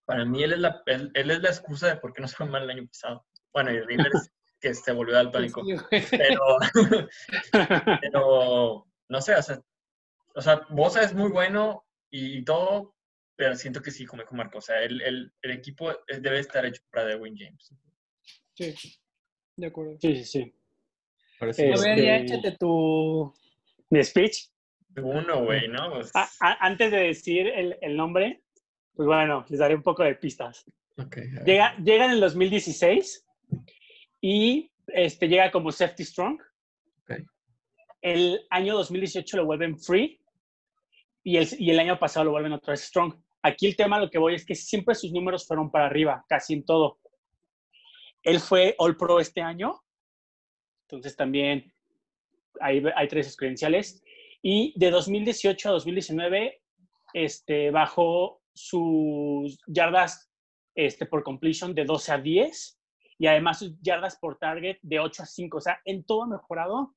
[0.05, 2.37] para mí él es la, él, él es la excusa de por qué no se
[2.37, 3.25] fue mal el año pasado.
[3.53, 4.31] Bueno, y Rivers
[4.69, 5.63] que se volvió daltónico.
[5.65, 6.05] Sí, güey.
[6.11, 6.41] Pero,
[8.01, 9.61] pero, no sé, o sea,
[10.35, 12.95] o sea, Bosa es muy bueno y todo,
[13.37, 16.65] pero siento que sí, como dijo Marco, o sea, el, el, el equipo debe estar
[16.65, 17.75] hecho para Derwin James.
[18.55, 18.75] Sí,
[19.57, 19.97] de acuerdo.
[20.01, 20.55] Sí, sí, sí.
[21.39, 23.35] Parece A Este- ver, ya échate tu...
[23.91, 24.49] Mi speech.
[24.97, 25.91] Uno, güey, ¿no?
[25.93, 28.43] Pues, A- a- antes de decir el, el nombre,
[28.95, 30.65] pues bueno, les daré un poco de pistas.
[30.97, 31.45] Ok, a ver.
[31.45, 33.27] Llega, llega en el 2016
[34.27, 36.41] y este, llega como Safety Strong.
[38.01, 40.19] El año 2018 lo vuelven Free
[41.23, 43.15] y el, y el año pasado lo vuelven otra vez Strong.
[43.43, 46.55] Aquí el tema, lo que voy es que siempre sus números fueron para arriba, casi
[46.55, 46.99] en todo.
[48.23, 49.83] Él fue All Pro este año,
[50.85, 51.71] entonces también
[52.61, 54.03] hay, hay tres credenciales.
[54.41, 56.63] Y de 2018 a 2019
[57.13, 60.31] este, bajó sus yardas
[60.75, 62.81] este, por completion de 12 a 10
[63.19, 65.57] y además sus yardas por target de 8 a 5.
[65.57, 66.95] O sea, en todo ha mejorado.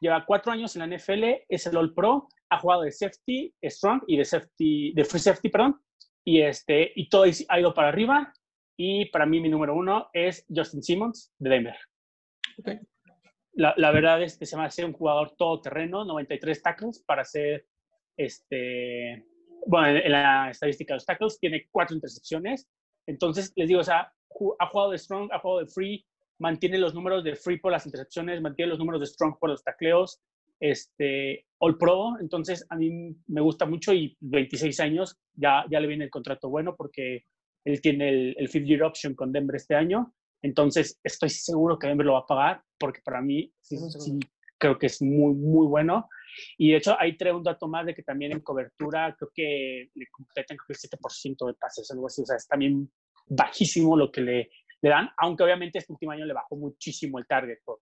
[0.00, 4.02] Lleva cuatro años en la NFL, es el All Pro, ha jugado de safety, strong
[4.06, 5.80] y de safety, de free safety, perdón.
[6.24, 8.32] Y, este, y todo ha ido para arriba.
[8.76, 11.76] Y para mí mi número uno es Justin Simmons de Denver.
[12.58, 12.70] Ok.
[13.54, 17.66] La, la verdad es que se me hace un jugador todoterreno, 93 tackles para ser,
[18.16, 19.26] este,
[19.66, 22.68] bueno, en, la estadística de los tackles tiene cuatro intercepciones.
[23.06, 24.12] Entonces, les digo, o sea,
[24.58, 26.04] ha jugado de strong, ha jugado de free,
[26.38, 29.62] mantiene los números de free por las intercepciones, mantiene los números de strong por los
[29.62, 30.20] tacleos,
[30.60, 32.18] este, All Pro.
[32.20, 36.48] Entonces, a mí me gusta mucho y 26 años, ya, ya le viene el contrato
[36.48, 37.24] bueno porque
[37.64, 40.14] él tiene el, el fifth year option con Denver este año.
[40.42, 44.18] Entonces, estoy seguro que Denver lo va a pagar porque para mí sí, sí
[44.58, 46.08] creo que es muy, muy bueno.
[46.56, 49.90] Y de hecho, ahí trae un dato más de que también en cobertura creo que
[49.94, 52.22] le completan creo que el 7% de pases, algo así.
[52.22, 52.90] O sea, es también
[53.28, 54.50] bajísimo lo que le,
[54.80, 57.58] le dan, aunque obviamente este último año le bajó muchísimo el target.
[57.64, 57.80] por-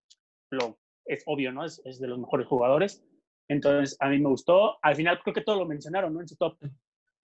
[0.51, 1.65] lo, es obvio, ¿no?
[1.65, 3.05] Es, es de los mejores jugadores.
[3.49, 4.79] Entonces, a mí me gustó.
[4.83, 6.21] Al final creo que todos lo mencionaron, ¿no?
[6.21, 6.57] En su top.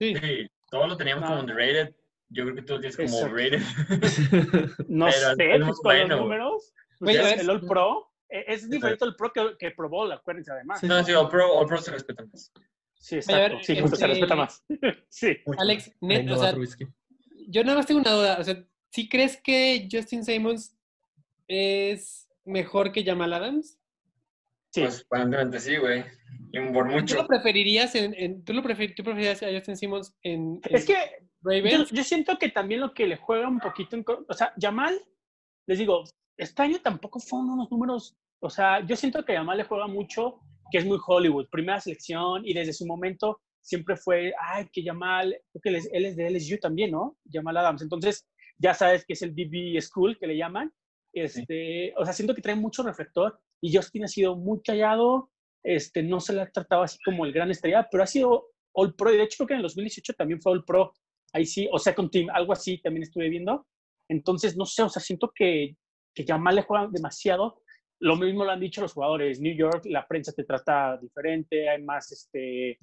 [0.01, 1.41] Sí, sí, todos lo teníamos como No.
[1.43, 1.95] underrated.
[2.29, 3.27] Yo creo que tú lo tienes como Exacto.
[3.35, 3.63] overrated.
[4.89, 6.09] No Pero sé, es pues con bueno.
[6.17, 6.73] los números.
[6.99, 8.11] pues, Oye, el All Pro.
[8.29, 10.81] eh, Es diferente el Pro que, que Pro Bowl, acuérdense además.
[10.81, 10.87] Sí.
[10.87, 12.53] no, sí, All Pro, All Pro se respeta más.
[12.95, 13.65] Sí, a ver, exacto.
[13.65, 14.65] Sí, justo se este- respeta más.
[15.09, 15.37] sí.
[15.59, 16.55] Alex, net, o sea.
[17.53, 18.39] Yo nada más tengo una duda.
[18.41, 20.75] O sea, ¿sí crees que Justin Simmons
[21.49, 23.79] es mejor que Jamal Adams?
[24.71, 24.81] sí.
[24.81, 26.03] Pues aparentemente sí, güey.
[26.53, 27.17] Y por ¿Tú mucho.
[27.17, 30.87] lo preferirías en, en- tú lo prefer- tú preferirías a Justin Simmons en, en es
[30.87, 31.01] que yo,
[31.43, 31.91] Ravens?
[31.91, 34.99] yo siento que también lo que le juega un poquito, en o sea, Yamal,
[35.67, 36.05] les digo,
[36.39, 40.41] este año tampoco fueron unos números, o sea, yo siento que Yamal le juega mucho,
[40.71, 45.37] que es muy Hollywood, primera selección y desde su momento siempre fue, ay, que Yamal,
[45.51, 47.17] creo que él es, él es de LSU también, ¿no?
[47.25, 50.73] Yamal Adams, entonces ya sabes que es el DB School que le llaman,
[51.13, 55.31] este, o sea, siento que trae mucho reflector y Justin ha sido muy callado,
[55.63, 58.95] este, no se le ha tratado así como el gran estrella, pero ha sido All
[58.95, 60.93] Pro, y de hecho creo que en el 2018 también fue All Pro,
[61.33, 63.67] ahí sí, o Second Team, algo así también estuve viendo.
[64.09, 65.77] Entonces, no sé, o sea, siento que,
[66.15, 67.63] que Jamal le juega demasiado.
[68.01, 69.41] Lo mismo lo han dicho los jugadores.
[69.41, 72.79] New York, la prensa te trata diferente, hay más, este,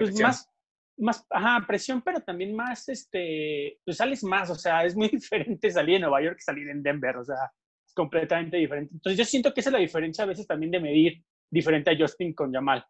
[0.00, 0.28] pues Presión.
[0.28, 0.50] más,
[0.96, 5.70] más, ajá, presión, pero también más, este, pues sales más, o sea, es muy diferente
[5.70, 7.52] salir en Nueva York que salir en Denver, o sea,
[7.86, 8.94] es completamente diferente.
[8.94, 11.96] Entonces, yo siento que esa es la diferencia a veces también de medir diferente a
[11.98, 12.84] Justin con Jamal.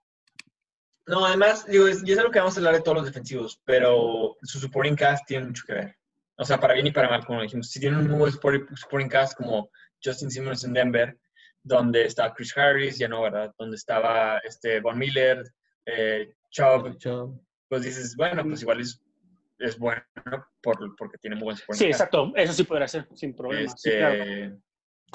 [1.07, 3.61] No, además, digo, es, y es algo que vamos a hablar de todos los defensivos,
[3.65, 5.97] pero su supporting cast tiene mucho que ver.
[6.37, 7.69] O sea, para bien y para mal, como dijimos.
[7.69, 9.71] Si tienen un supporting, supporting cast como
[10.03, 11.19] Justin Simmons en Denver,
[11.63, 13.53] donde estaba Chris Harris, ya no, ¿verdad?
[13.59, 15.43] Donde estaba este Von Miller,
[15.97, 17.41] eh, Chubb, Chao.
[17.69, 19.01] pues dices, bueno, pues igual es,
[19.59, 20.03] es bueno
[20.63, 23.69] por, porque tiene muy buen Sí, exacto, eso sí podría ser, sin problema.
[23.77, 24.61] sí, Este, claro.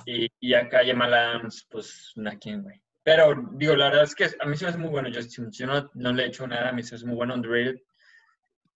[0.06, 2.82] y, y acá Jamal Adams, pues, ¿a quién, güey?
[3.04, 5.52] Pero, digo, la verdad es que a mí se me hace muy bueno Justin.
[5.52, 7.80] Yo no, no le he hecho nada, a mí se me hace muy bueno, underrated.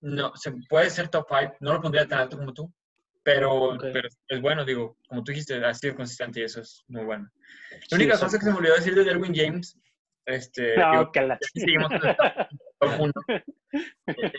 [0.02, 2.72] No, se puede ser top 5, no lo pondría tan alto como tú,
[3.24, 3.86] pero, Ok.
[3.92, 7.28] pero es bueno, digo, como tú dijiste, ha sido consistente y eso es muy bueno.
[7.72, 9.78] La Sí, única cosa que se me olvidó decir de Derwin James,
[10.26, 13.12] este, No, digo, que la seguimos en el top,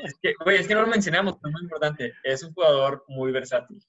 [0.04, 3.04] es que, güey, es que no lo mencionamos, pero es muy importante, es un jugador
[3.08, 3.82] muy versátil.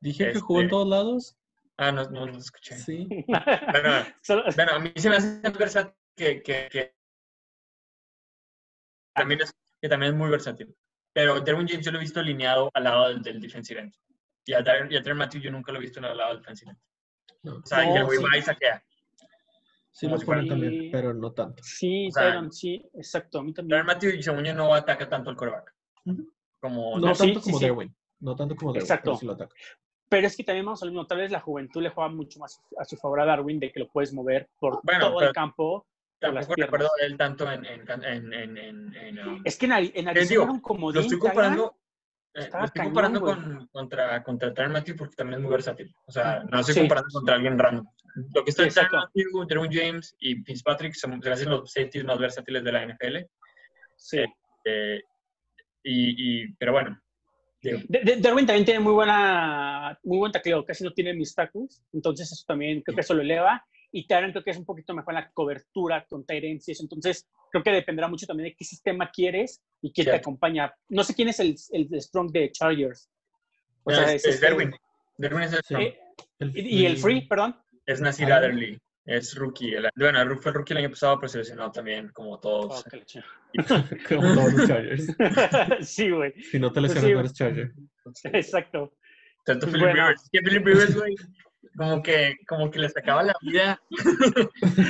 [0.00, 1.38] Dije que jugó en Este- todos lados.
[1.78, 2.76] Ah, no, no lo escuché.
[2.76, 3.06] Sí.
[3.26, 4.06] Bueno,
[4.56, 6.94] Bueno, a mí se me hace versátil que, que, que
[9.14, 10.74] también es, que también es muy versátil.
[11.12, 13.94] Pero Derwin James yo lo he visto alineado al lado del, del defensive end.
[14.44, 16.70] Y a Tyrann y a Matthew yo nunca lo he visto al lado del defensive
[16.70, 16.80] end.
[17.42, 17.56] No.
[17.56, 18.24] O sea, y No, el güey sí.
[18.24, 18.84] va y saquea.
[19.98, 21.62] Sí los ponen también, pero no tanto.
[21.62, 23.70] Sí, O sea, Tyron, sí, exacto, a mí también.
[23.80, 25.74] Tyrann Matthew, según yo, no ataca tanto al coreback.
[26.60, 27.64] Como No tanto sí, como sí.
[27.64, 27.96] Derwin.
[28.20, 28.82] No tanto como Derwin.
[28.84, 29.04] Exacto.
[29.12, 29.54] pero sí lo ataca.
[30.10, 32.38] Pero es que también vamos a lo mismo, tal vez la juventud le juega mucho
[32.38, 35.28] más a su favor a Darwin de que lo puedes mover por Bueno, todo pero
[35.30, 35.86] el campo.
[36.20, 37.64] tampoco recuerdo él tanto en...
[37.64, 40.60] en, en, en, en- en, um, Es que en, Ari- en digo, Arizona era un
[40.60, 40.94] comodín.
[40.96, 41.74] lo estoy comparando...
[42.36, 45.50] eh, estaba lo estoy cañón, comparando con, contra, contra Tyrann Matthew porque también es muy
[45.52, 45.94] versátil.
[46.06, 46.80] O sea, no estoy Sí.
[46.80, 47.86] comparando contra alguien random.
[48.34, 48.96] Lo que está Sí, en Tyrann exacto.
[48.98, 52.82] Matthew, Derwin James y Fitzpatrick son se me hacen los safeties más versátiles de la
[52.86, 53.26] NFL.
[53.96, 54.24] Sí.
[54.64, 55.00] Eh,
[55.82, 57.00] y, y- pero bueno,
[57.62, 57.78] digo,
[58.18, 62.44] Darwin también tiene muy buena, muy buen tacleo, casi no tiene mis tacos, entonces eso
[62.46, 63.64] también creo que eso lo eleva.
[63.92, 66.24] Y creo que es un poquito mejor en la cobertura con
[66.72, 70.74] eso, entonces creo que dependerá mucho también de qué sistema quieres y quién te acompaña.
[70.88, 73.08] No sé quién es el, el Strong de Chargers.
[73.84, 74.74] O no, sea, es, es es este- Derwin.
[75.18, 75.98] Derwin es, el eh,
[76.40, 77.56] y, y el Free, perdón.
[77.86, 78.30] es Nasir.
[78.32, 78.78] Adderley.
[79.06, 79.72] Es rookie.
[79.74, 82.84] El- bueno, fue el rookie el año pasado, pero se lesionó también, como todos.
[82.84, 83.54] Oh,
[84.08, 85.06] como todos los Chargers.
[85.88, 87.14] sí, güey, Si no te Pues lesionas, sí.
[87.14, 87.72] no eres Charger.
[88.32, 88.92] exacto.
[89.44, 90.02] Tanto Pues Philip bueno.
[90.08, 90.22] Rivers.
[90.24, 91.14] Es que Philip Rivers, güey,
[91.76, 93.80] como que, como que le sacaba la vida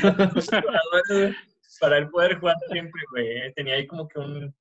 [0.02, 1.34] a los jugadores, güey,
[1.80, 3.52] para él poder jugar siempre, güey.
[3.54, 4.54] Tenía ahí como que un,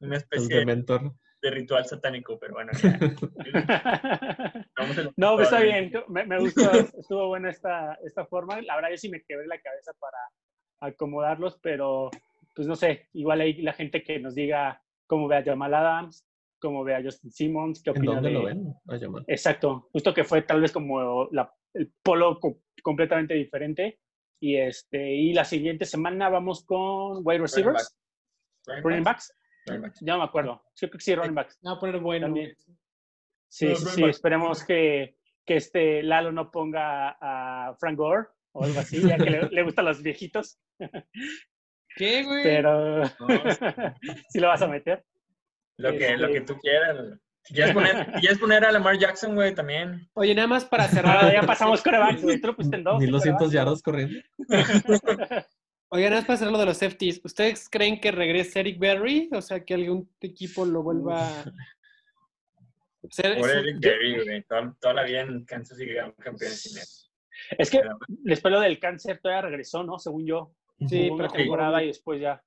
[0.00, 1.12] una especie de, Dementor.
[1.42, 2.72] de ritual satánico, pero bueno.
[2.82, 2.98] ya.
[5.16, 5.92] No, pues está bien.
[6.08, 8.60] Me, me gustó, estuvo buena esta, esta forma.
[8.62, 10.18] La verdad, yo sí me quebré la cabeza para
[10.80, 12.10] acomodarlos, pero
[12.54, 16.24] pues no sé, igual hay la gente que nos diga cómo ve a Jamal Adams,
[16.64, 18.34] cómo ve a Justin Simmons, qué ¿En opina dónde de...
[18.34, 18.74] lo ven?
[18.88, 19.22] A llamar.
[19.26, 23.98] Exacto, justo que fue tal vez como la- el polo co- completamente diferente.
[24.40, 27.96] Y, este, y la siguiente semana vamos con wide receivers,
[28.82, 29.34] running backs.
[29.66, 30.00] Running backs.
[30.02, 30.62] Ya no me acuerdo.
[30.74, 31.58] Sí, creo que sí, running backs.
[31.64, 32.26] A poner bueno.
[32.26, 32.54] También.
[33.48, 35.16] Sí, No, sí, esperemos que,
[35.46, 39.62] que este Lalo no ponga a Frank Gore o algo así, ya que le, le
[39.62, 40.58] gustan los viejitos,
[41.96, 42.42] ¿Qué, güey?
[42.42, 43.04] pero
[44.28, 45.04] sí lo vas a meter.
[45.76, 46.96] Lo que, lo Este- que tú quieras.
[47.46, 50.08] Si quieres poner, si quieres poner a Lamar Jackson, güey, también.
[50.14, 51.30] Oye, nada más para cerrar.
[51.30, 52.40] ya pasamos corebacks, güey.
[52.40, 52.98] Tú lo pusiste en dos.
[52.98, 54.18] 1200 yardas corriendo.
[55.90, 57.20] Oye, nada más para cerrar lo de los safeties.
[57.22, 59.28] ¿Ustedes creen que regrese Eric Berry?
[59.32, 61.44] O sea, que algún equipo lo vuelva a
[63.10, 63.38] ser.
[63.38, 64.42] Por es Eric Berry, güey.
[64.44, 65.86] Toda, toda la vida en Kansas y
[66.18, 66.84] campeones sin él.
[67.58, 69.98] Es que después lo del cáncer todavía regresó, ¿no?
[69.98, 70.54] Según yo.
[70.88, 72.42] Sí, Hubo una pero temporada y después ya.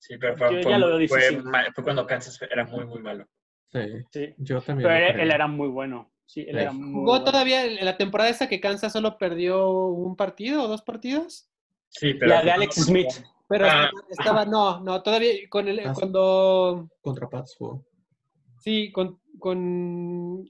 [0.00, 1.42] Sí, pero fue, Yo fue- ya lo veo fue difícil.
[1.44, 3.26] mal- fue cuando Kansas era muy, muy malo.
[3.70, 4.34] Sí, Sí.
[4.38, 4.88] yo también.
[4.88, 6.10] Pero él, era muy bueno.
[6.26, 6.62] Sí, él Sí.
[6.62, 7.24] era muy ¿Jugó bueno.
[7.24, 11.48] todavía en la temporada esa que Kansas solo perdió un partido o dos partidos?
[11.90, 12.30] Sí, pero.
[12.34, 13.08] La de Alex Smith.
[13.48, 13.90] Pero Ah.
[14.08, 17.84] estaba, no, no, todavía con el, Ah, cuando, Contra Pats jugó.
[18.60, 20.44] sí, con, con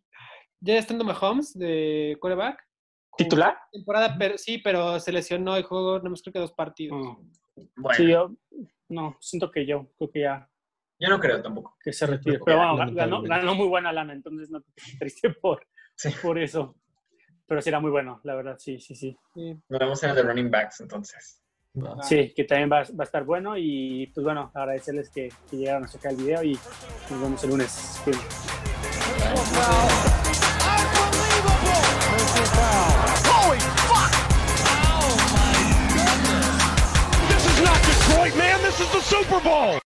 [0.61, 2.63] ya estando Mahomes de quarterback.
[3.17, 3.57] ¿Titular?
[3.73, 6.99] Temporada, pero, sí, pero se lesionó y jugó, no más creo que dos partidos.
[7.19, 7.31] Mm.
[7.77, 8.33] Bueno, Sí, yo.
[8.89, 9.89] No, siento que yo.
[9.99, 10.49] Creo que ya.
[10.99, 11.77] yo no creo tampoco.
[11.83, 12.39] Que se retire.
[12.45, 16.11] Pero bueno, ganó, muy buena lana, entonces no te triste por, Sí.
[16.23, 16.77] por eso.
[17.47, 19.17] Pero sí era muy bueno, la verdad, sí, sí, sí.
[19.35, 21.43] Nos vemos en el de running backs, entonces.
[22.03, 25.85] Sí, que también va, va a estar bueno y pues bueno, agradecerles que, que llegaron
[25.85, 26.59] a sacar el video y
[27.11, 28.03] nos vemos el lunes.
[38.81, 39.81] This is the Super Bowl!